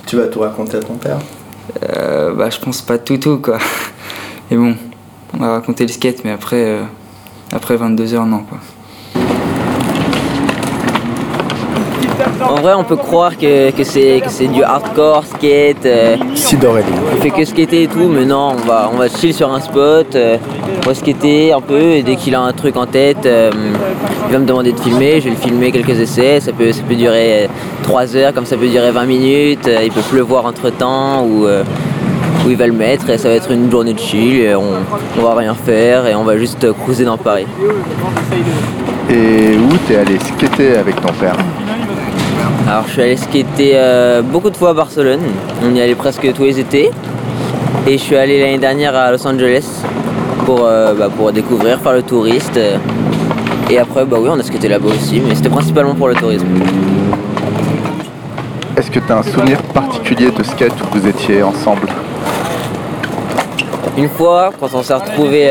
Tu 0.06 0.16
vas 0.16 0.28
tout 0.28 0.40
raconter 0.40 0.78
à 0.78 0.82
ton 0.82 0.94
père? 0.94 1.18
Bah, 1.82 2.50
Je 2.50 2.60
pense 2.60 2.82
pas 2.82 2.98
tout 2.98 3.18
tout 3.18 3.40
quoi. 3.40 3.58
Mais 4.52 4.56
bon, 4.56 4.76
on 5.34 5.38
va 5.38 5.52
raconter 5.54 5.86
le 5.86 5.92
skate 5.92 6.24
mais 6.24 6.32
après, 6.32 6.80
après 7.52 7.76
22 7.76 8.14
heures 8.14 8.26
non 8.28 8.44
quoi. 8.44 8.60
En 12.56 12.62
vrai, 12.62 12.74
on 12.74 12.86
peut 12.86 12.96
croire 12.96 13.38
que, 13.38 13.70
que 13.72 13.84
c'est 13.84 14.48
du 14.48 14.63
hardcore, 14.63 15.26
skate. 15.26 15.86
Euh, 15.86 16.15
si 16.36 16.56
On 17.13 17.22
fait 17.22 17.30
que 17.30 17.44
skater 17.44 17.84
et 17.84 17.88
tout, 17.88 18.08
mais 18.08 18.24
non, 18.24 18.54
on 18.54 18.65
va, 18.65 18.89
on 18.94 18.96
va 18.96 19.10
chill 19.10 19.34
sur 19.34 19.54
un 19.54 19.60
spot, 19.60 20.15
euh, 20.15 20.38
on 20.82 20.88
va 20.88 20.96
skater 20.96 21.52
un 21.52 21.60
peu, 21.60 21.82
et 21.82 22.02
dès 22.02 22.15
qu'il 22.15 22.34
a 22.34 22.39
un 22.39 22.54
truc 22.54 22.78
en 22.78 22.86
tête, 22.86 23.26
euh, 23.26 23.52
il 24.28 24.32
va 24.32 24.39
me 24.39 24.46
demander 24.46 24.72
de 24.72 24.80
filmer, 24.80 25.20
je 25.20 25.26
vais 25.26 25.32
le 25.32 25.36
filmer 25.36 25.74
quelques 25.74 26.00
essais, 26.00 26.39
ça 26.39 26.54
peut, 26.54 26.72
ça 26.72 26.82
peut 26.88 26.96
durer 26.96 27.50
3 27.84 28.15
heures, 28.15 28.34
comme 28.34 28.46
ça 28.46 28.56
peut 28.56 28.68
durer 28.68 28.91
20 28.91 29.06
minutes, 29.06 29.70
il 29.84 29.91
peut 29.91 30.02
pleuvoir 30.10 30.46
entre 30.46 30.70
temps, 30.70 31.26
ou, 31.26 31.46
où 31.46 32.50
il 32.50 32.56
va 32.56 32.68
le 32.68 32.74
mettre, 32.74 33.10
et 33.10 33.18
ça 33.18 33.28
va 33.28 33.36
être 33.36 33.52
une 33.52 33.70
journée 33.70 33.94
de 33.94 34.00
chill, 34.00 34.39
et 34.39 34.56
on, 34.56 34.63
on 35.20 35.22
va 35.22 35.36
rien 35.36 35.56
faire, 35.56 36.08
et 36.08 36.15
on 36.15 36.24
va 36.24 36.38
juste 36.38 36.72
cruiser 36.72 37.04
dans 37.04 37.18
Paris. 37.18 37.48
Et 39.10 39.58
où 39.58 39.78
t'es 39.88 39.98
allé 39.98 40.18
skater 40.20 40.78
avec 40.78 40.96
ton 41.02 41.12
père? 41.13 41.36
Alors 42.67 42.86
je 42.88 42.93
suis 42.93 43.01
allé 43.01 43.17
skater 43.17 43.71
euh, 43.75 44.21
beaucoup 44.21 44.49
de 44.49 44.58
fois 44.58 44.71
à 44.71 44.73
Barcelone, 44.73 45.21
on 45.63 45.75
y 45.75 45.82
allait 45.82 45.95
presque 45.95 46.32
tous 46.34 46.43
les 46.43 46.60
étés. 46.60 46.91
Et 47.88 47.97
je 47.97 48.04
suis 48.04 48.15
allé 48.15 48.39
l'année 48.39 48.58
dernière 48.58 48.95
à 48.95 49.12
Los 49.12 49.25
Angeles 49.28 49.65
pour, 50.45 50.65
euh, 50.65 50.93
bah, 50.95 51.10
pour 51.15 51.32
découvrir, 51.32 51.80
faire 51.80 51.93
le 51.93 52.01
touriste. 52.01 52.60
Et 53.69 53.78
après, 53.78 54.06
bah 54.06 54.17
oui, 54.19 54.30
on 54.32 54.39
a 54.39 54.43
skaté 54.43 54.67
là-bas 54.67 54.89
aussi, 54.89 55.21
mais 55.28 55.36
c'était 55.36 55.49
principalement 55.49 55.93
pour 55.93 56.08
le 56.08 56.15
tourisme. 56.15 56.47
Est-ce 58.75 58.89
que 58.89 58.99
tu 58.99 59.12
as 59.12 59.17
un 59.17 59.23
souvenir 59.23 59.62
particulier 59.73 60.32
de 60.32 60.41
skate 60.41 60.73
où 60.82 60.97
vous 60.97 61.08
étiez 61.08 61.43
ensemble? 61.43 61.88
Une 63.97 64.10
fois, 64.10 64.51
quand 64.60 64.69
on 64.73 64.82
s'est 64.82 64.93
retrouvé 64.95 65.49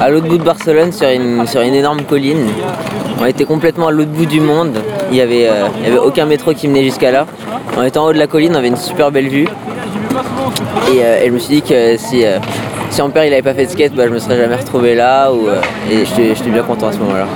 à 0.00 0.10
l'autre 0.10 0.26
bout 0.26 0.38
de 0.38 0.44
Barcelone 0.44 0.92
sur 0.92 1.08
une, 1.08 1.46
sur 1.46 1.60
une 1.60 1.74
énorme 1.74 2.02
colline, 2.02 2.46
on 3.20 3.26
était 3.26 3.44
complètement 3.44 3.88
à 3.88 3.90
l'autre 3.90 4.10
bout 4.10 4.26
du 4.26 4.40
monde. 4.40 4.78
Il 5.10 5.14
n'y 5.14 5.20
avait, 5.20 5.48
euh, 5.48 5.66
avait 5.86 5.98
aucun 5.98 6.26
métro 6.26 6.52
qui 6.52 6.68
menait 6.68 6.84
jusqu'à 6.84 7.10
là. 7.10 7.26
On 7.76 7.82
était 7.82 7.98
en 7.98 8.06
haut 8.06 8.12
de 8.12 8.18
la 8.18 8.26
colline, 8.26 8.52
on 8.54 8.58
avait 8.58 8.68
une 8.68 8.76
super 8.76 9.10
belle 9.10 9.28
vue. 9.28 9.48
Et, 10.92 11.02
euh, 11.02 11.26
je 11.26 11.30
me 11.30 11.38
suis 11.38 11.56
dit 11.56 11.62
que 11.62 11.96
si, 11.96 12.24
euh, 12.24 12.38
si 12.90 13.02
mon 13.02 13.10
père 13.10 13.24
il 13.24 13.32
avait 13.32 13.42
pas 13.42 13.54
fait 13.54 13.66
de 13.66 13.70
skate, 13.70 13.94
bah, 13.94 14.04
je 14.06 14.12
me 14.12 14.18
serais 14.18 14.36
jamais 14.36 14.56
retrouvé 14.56 14.94
là. 14.94 15.30
Et 15.90 16.04
j'étais 16.04 16.50
bien 16.50 16.62
content 16.62 16.88
à 16.88 16.92
ce 16.92 16.98
moment-là. 16.98 17.26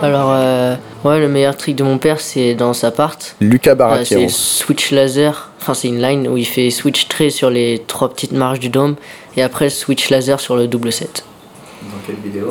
Alors, 0.00 0.30
euh, 0.32 0.76
ouais, 1.04 1.18
le 1.18 1.28
meilleur 1.28 1.56
trick 1.56 1.74
de 1.76 1.82
mon 1.82 1.98
père, 1.98 2.20
c'est 2.20 2.54
dans 2.54 2.72
sa 2.72 2.90
part. 2.90 3.16
Lucas 3.40 3.72
Euh, 3.72 3.74
Baratiero. 3.74 4.22
c'est 4.22 4.28
switch 4.28 4.92
laser. 4.92 5.50
Enfin, 5.60 5.74
c'est 5.74 5.88
une 5.88 6.00
line 6.00 6.28
où 6.28 6.36
il 6.36 6.46
fait 6.46 6.70
switch 6.70 7.08
trait 7.08 7.30
sur 7.30 7.50
les 7.50 7.82
trois 7.86 8.08
petites 8.08 8.32
marches 8.32 8.60
du 8.60 8.68
dôme 8.68 8.94
et 9.36 9.42
après 9.42 9.70
switch 9.70 10.08
laser 10.10 10.38
sur 10.40 10.56
le 10.56 10.68
double 10.68 10.92
set. 10.92 11.24
Dans 11.82 11.88
quelle 12.06 12.16
vidéo 12.16 12.50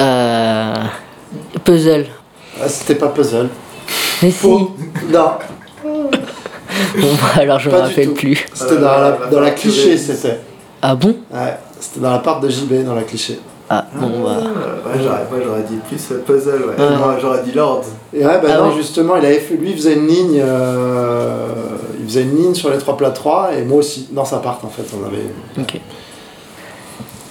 Euh, 0.00 0.74
puzzle. 1.64 2.06
Ah, 2.60 2.68
c'était 2.68 2.96
pas 2.96 3.08
puzzle. 3.08 3.48
Mais 4.22 4.30
si. 4.32 4.46
Non, 4.48 4.68
Bon, 5.84 7.08
bah, 7.14 7.40
alors 7.40 7.58
je 7.60 7.70
me 7.70 7.76
rappelle 7.76 8.08
tout. 8.08 8.14
plus. 8.14 8.44
c'était 8.54 8.76
dans 8.76 8.98
la, 8.98 9.18
dans 9.30 9.40
la 9.40 9.50
cliché, 9.52 9.96
c'était. 9.96 10.40
Ah 10.82 10.94
bon? 10.94 11.16
Ouais, 11.32 11.56
c'était 11.80 12.00
dans 12.00 12.10
la 12.10 12.18
part 12.18 12.40
de 12.40 12.48
JB, 12.48 12.84
dans 12.84 12.94
la 12.94 13.02
cliché. 13.02 13.38
Ah, 13.70 13.84
bon, 13.94 14.22
bah. 14.24 14.38
Ouais, 14.86 14.98
j'aurais, 15.02 15.26
moi 15.30 15.38
j'aurais 15.44 15.62
dit 15.62 15.76
plus 15.88 16.00
puzzle, 16.26 16.62
ouais. 16.62 16.68
Ouais. 16.82 16.90
Non, 16.96 17.18
j'aurais 17.20 17.42
dit 17.42 17.52
Lord. 17.52 17.84
Et 18.14 18.24
ouais, 18.24 18.40
bah 18.42 18.48
Ah 18.54 18.58
non, 18.60 18.68
ouais. 18.70 18.76
justement, 18.76 19.16
il 19.16 19.26
avait 19.26 19.40
fait, 19.40 19.56
lui, 19.56 19.70
il 19.72 19.76
faisait 19.76 19.94
une 19.94 20.06
ligne, 20.06 20.40
euh, 20.42 21.46
il 22.00 22.06
faisait 22.06 22.22
une 22.22 22.36
ligne 22.36 22.54
sur 22.54 22.70
les 22.70 22.78
trois 22.78 22.96
plats 22.96 23.10
3 23.10 23.50
et 23.58 23.64
moi 23.64 23.78
aussi, 23.78 24.08
dans 24.12 24.24
sa 24.24 24.38
part 24.38 24.58
en 24.62 24.68
fait, 24.68 24.84
on 24.98 25.06
avait. 25.06 25.26
Ok. 25.60 25.80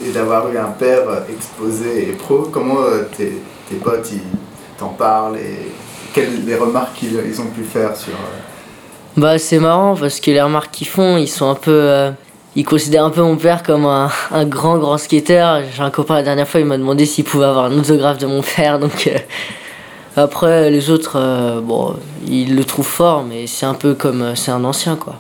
Et 0.05 0.11
d'avoir 0.11 0.47
eu 0.51 0.57
un 0.57 0.69
père 0.77 1.09
euh, 1.09 1.19
exposé 1.33 2.09
et 2.09 2.13
pro, 2.13 2.47
comment 2.51 2.81
euh, 2.81 3.07
tes, 3.17 3.41
tes 3.69 3.75
potes 3.77 4.09
ils 4.11 4.21
t'en 4.77 4.89
parlent 4.89 5.37
et 5.37 5.71
quelles 6.13 6.45
les 6.45 6.55
remarques 6.55 6.97
qu'ils 6.97 7.19
ils 7.27 7.41
ont 7.41 7.47
pu 7.47 7.63
faire 7.63 7.95
sur. 7.95 8.13
euh, 8.13 9.19
Bah, 9.19 9.39
c'est 9.39 9.57
marrant 9.57 9.95
parce 9.99 10.19
que 10.19 10.29
les 10.29 10.41
remarques 10.41 10.69
qu'ils 10.71 10.87
font, 10.87 11.17
ils 11.17 11.27
sont 11.27 11.49
un 11.49 11.55
peu. 11.55 12.11
Ils 12.57 12.65
considèrent 12.65 13.05
un 13.05 13.11
peu 13.11 13.21
mon 13.21 13.37
père 13.37 13.61
comme 13.61 13.85
un, 13.85 14.09
un 14.31 14.43
grand, 14.43 14.79
grand 14.79 14.97
skater. 14.97 15.59
J'ai 15.75 15.83
un 15.83 15.91
copain 15.91 16.15
la 16.15 16.23
dernière 16.23 16.47
fois, 16.47 16.59
il 16.59 16.65
m'a 16.65 16.79
demandé 16.79 17.05
s'il 17.05 17.23
pouvait 17.23 17.45
avoir 17.45 17.65
un 17.65 17.77
autographe 17.77 18.17
de 18.17 18.25
mon 18.25 18.41
père. 18.41 18.79
Donc, 18.83 19.05
euh, 19.05 19.19
après, 20.15 20.71
les 20.71 20.89
autres, 20.89 21.19
euh, 21.19 21.61
bon, 21.61 21.95
ils 22.27 22.55
le 22.55 22.63
trouvent 22.65 22.87
fort, 22.87 23.23
mais 23.23 23.45
c'est 23.45 23.67
un 23.67 23.75
peu 23.75 23.93
comme. 23.93 24.23
euh, 24.23 24.35
c'est 24.35 24.49
un 24.49 24.63
ancien, 24.63 24.95
quoi. 24.95 25.17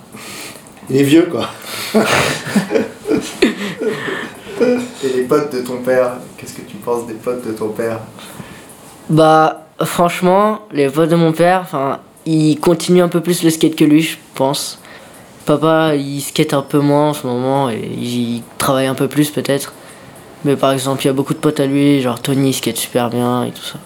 Il 0.89 0.97
est 0.97 1.03
vieux 1.03 1.27
quoi. 1.29 1.47
Et 5.03 5.09
les 5.15 5.23
potes 5.23 5.53
de 5.53 5.59
ton 5.59 5.77
père, 5.83 6.13
qu'est-ce 6.37 6.53
que 6.53 6.61
tu 6.61 6.77
penses 6.77 7.05
des 7.05 7.13
potes 7.13 7.45
de 7.45 7.51
ton 7.51 7.69
père? 7.69 7.99
Bah, 9.09 9.67
franchement, 9.83 10.61
les 10.71 10.89
potes 10.89 11.09
de 11.09 11.15
mon 11.15 11.33
père, 11.33 11.59
enfin, 11.61 11.99
ils 12.25 12.57
continuent 12.59 13.03
un 13.03 13.09
peu 13.09 13.21
plus 13.21 13.43
le 13.43 13.51
skate 13.51 13.75
que 13.75 13.85
lui, 13.85 14.01
je 14.01 14.17
pense. 14.33 14.79
Papa, 15.47 15.95
il 15.95 16.19
skate 16.19 16.53
un 16.53 16.61
peu 16.61 16.79
moins 16.79 17.09
en 17.09 17.13
ce 17.13 17.25
moment 17.25 17.69
et 17.69 17.79
il 17.97 18.43
travaille 18.57 18.87
un 18.87 18.95
peu 18.95 19.07
plus 19.07 19.31
peut-être. 19.31 19.73
Mais 20.43 20.57
par 20.57 20.73
exemple, 20.73 21.01
il 21.03 21.07
y 21.07 21.09
a 21.09 21.13
beaucoup 21.13 21.33
de 21.33 21.39
potes 21.39 21.61
à 21.61 21.65
lui, 21.65 22.01
genre 22.01 22.21
Tony, 22.21 22.49
il 22.49 22.53
skate 22.53 22.75
super 22.75 23.09
bien 23.09 23.45
et 23.45 23.51
tout 23.51 23.63
ça. 23.63 23.79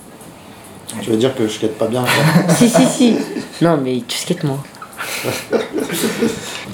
Tu 1.02 1.12
veux 1.12 1.17
dire 1.17 1.36
que 1.36 1.47
je 1.47 1.54
skate 1.54 1.78
pas 1.78 1.88
bien 1.88 2.04
si, 2.50 2.67
si, 2.67 2.86
si. 2.88 3.15
Non, 3.62 3.78
mais 3.78 4.02
tu 4.08 4.17
skates 4.17 4.43
moins. 4.43 4.62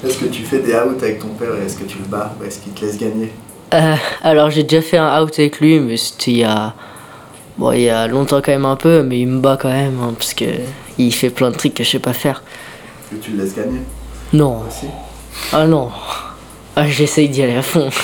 Est-ce 0.04 0.18
que 0.18 0.24
tu 0.26 0.42
fais 0.42 0.60
des 0.60 0.72
outs 0.72 0.96
avec 1.02 1.18
ton 1.18 1.28
père 1.28 1.54
et 1.60 1.66
est-ce 1.66 1.76
que 1.76 1.84
tu 1.84 1.98
le 1.98 2.04
bats 2.04 2.34
ou 2.38 2.44
est-ce 2.44 2.60
qu'il 2.60 2.72
te 2.72 2.84
laisse 2.84 2.98
gagner 2.98 3.32
Euh, 3.74 3.94
alors, 4.22 4.50
j'ai 4.50 4.62
déjà 4.62 4.80
fait 4.82 4.96
un 4.96 5.22
out 5.22 5.38
avec 5.38 5.60
lui, 5.60 5.80
mais 5.80 5.96
c'était 5.96 6.30
il 6.30 6.38
y 6.38 6.44
a. 6.44 6.74
Bon, 7.56 7.72
il 7.72 7.82
y 7.82 7.90
a 7.90 8.06
longtemps 8.06 8.40
quand 8.40 8.52
même 8.52 8.64
un 8.66 8.76
peu, 8.76 9.02
mais 9.02 9.20
il 9.20 9.26
me 9.26 9.40
bat 9.40 9.58
quand 9.60 9.70
même, 9.70 9.98
hein, 10.00 10.14
parce 10.16 10.34
que 10.34 10.44
il 10.98 11.12
fait 11.12 11.30
plein 11.30 11.50
de 11.50 11.56
trucs 11.56 11.74
que 11.74 11.82
je 11.84 11.90
sais 11.90 11.98
pas 11.98 12.12
faire. 12.12 12.42
Est-ce 13.12 13.18
que 13.18 13.24
tu 13.24 13.32
le 13.32 13.42
laisses 13.42 13.56
gagner 13.56 13.80
Non. 14.32 14.62
aussi 14.66 14.86
Ah 15.52 15.66
non. 15.66 15.90
Ah, 16.76 16.86
j'essaye 16.86 17.28
d'y 17.28 17.42
aller 17.42 17.56
à 17.56 17.62
fond. 17.62 17.88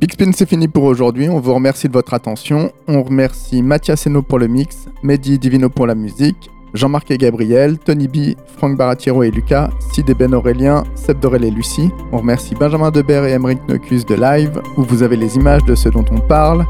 Big 0.00 0.12
Spin, 0.12 0.30
c'est 0.32 0.48
fini 0.48 0.68
pour 0.68 0.84
aujourd'hui. 0.84 1.28
On 1.28 1.40
vous 1.40 1.52
remercie 1.54 1.88
de 1.88 1.92
votre 1.92 2.14
attention. 2.14 2.72
On 2.86 3.02
remercie 3.02 3.62
Mathias 3.62 4.06
Eno 4.06 4.22
pour 4.22 4.38
le 4.38 4.46
mix, 4.46 4.86
Mehdi 5.02 5.38
Divino 5.38 5.68
pour 5.68 5.86
la 5.86 5.94
musique, 5.94 6.48
Jean-Marc 6.72 7.10
et 7.10 7.18
Gabriel, 7.18 7.78
Tony 7.78 8.08
B, 8.08 8.34
Franck 8.56 8.76
Baratiero 8.76 9.22
et 9.22 9.30
Lucas, 9.30 9.70
Sid 9.92 10.08
et 10.08 10.14
Ben 10.14 10.32
Aurélien, 10.34 10.84
Seb 10.94 11.18
Dorel 11.18 11.44
et 11.44 11.50
Lucie. 11.50 11.90
On 12.12 12.18
remercie 12.18 12.54
Benjamin 12.54 12.90
Debert 12.90 13.24
et 13.24 13.32
Emeric 13.32 13.58
Nocus 13.68 14.06
de 14.06 14.14
Live, 14.14 14.60
où 14.76 14.82
vous 14.84 15.02
avez 15.02 15.16
les 15.16 15.36
images 15.36 15.64
de 15.64 15.74
ce 15.74 15.88
dont 15.88 16.04
on 16.10 16.20
parle. 16.20 16.64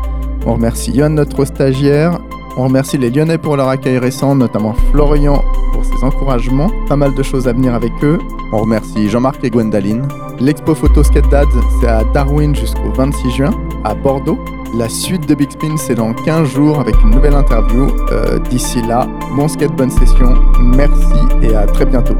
On 0.46 0.54
remercie 0.54 0.92
Yon, 0.92 1.10
notre 1.10 1.44
stagiaire. 1.44 2.18
On 2.60 2.64
remercie 2.64 2.98
les 2.98 3.10
Lyonnais 3.10 3.38
pour 3.38 3.56
leur 3.56 3.68
accueil 3.68 3.98
récent, 3.98 4.34
notamment 4.34 4.74
Florian 4.90 5.44
pour 5.72 5.84
ses 5.84 6.02
encouragements. 6.02 6.70
Pas 6.88 6.96
mal 6.96 7.14
de 7.14 7.22
choses 7.22 7.46
à 7.46 7.52
venir 7.52 7.72
avec 7.72 7.92
eux. 8.02 8.18
On 8.52 8.58
remercie 8.58 9.08
Jean-Marc 9.08 9.44
et 9.44 9.50
Gwendaline. 9.50 10.08
L'expo 10.40 10.74
photo 10.74 11.04
Skate 11.04 11.28
Dads, 11.30 11.46
c'est 11.80 11.86
à 11.88 12.02
Darwin 12.12 12.56
jusqu'au 12.56 12.90
26 12.96 13.30
juin, 13.30 13.50
à 13.84 13.94
Bordeaux. 13.94 14.38
La 14.74 14.88
suite 14.88 15.26
de 15.28 15.34
Big 15.36 15.52
Spin, 15.52 15.76
c'est 15.76 15.94
dans 15.94 16.12
15 16.12 16.48
jours 16.48 16.80
avec 16.80 17.00
une 17.02 17.10
nouvelle 17.10 17.34
interview. 17.34 17.86
Euh, 18.10 18.38
D'ici 18.50 18.82
là, 18.82 19.06
bon 19.36 19.46
skate, 19.46 19.72
bonne 19.76 19.90
session. 19.90 20.34
Merci 20.60 21.14
et 21.42 21.54
à 21.54 21.64
très 21.64 21.86
bientôt. 21.86 22.14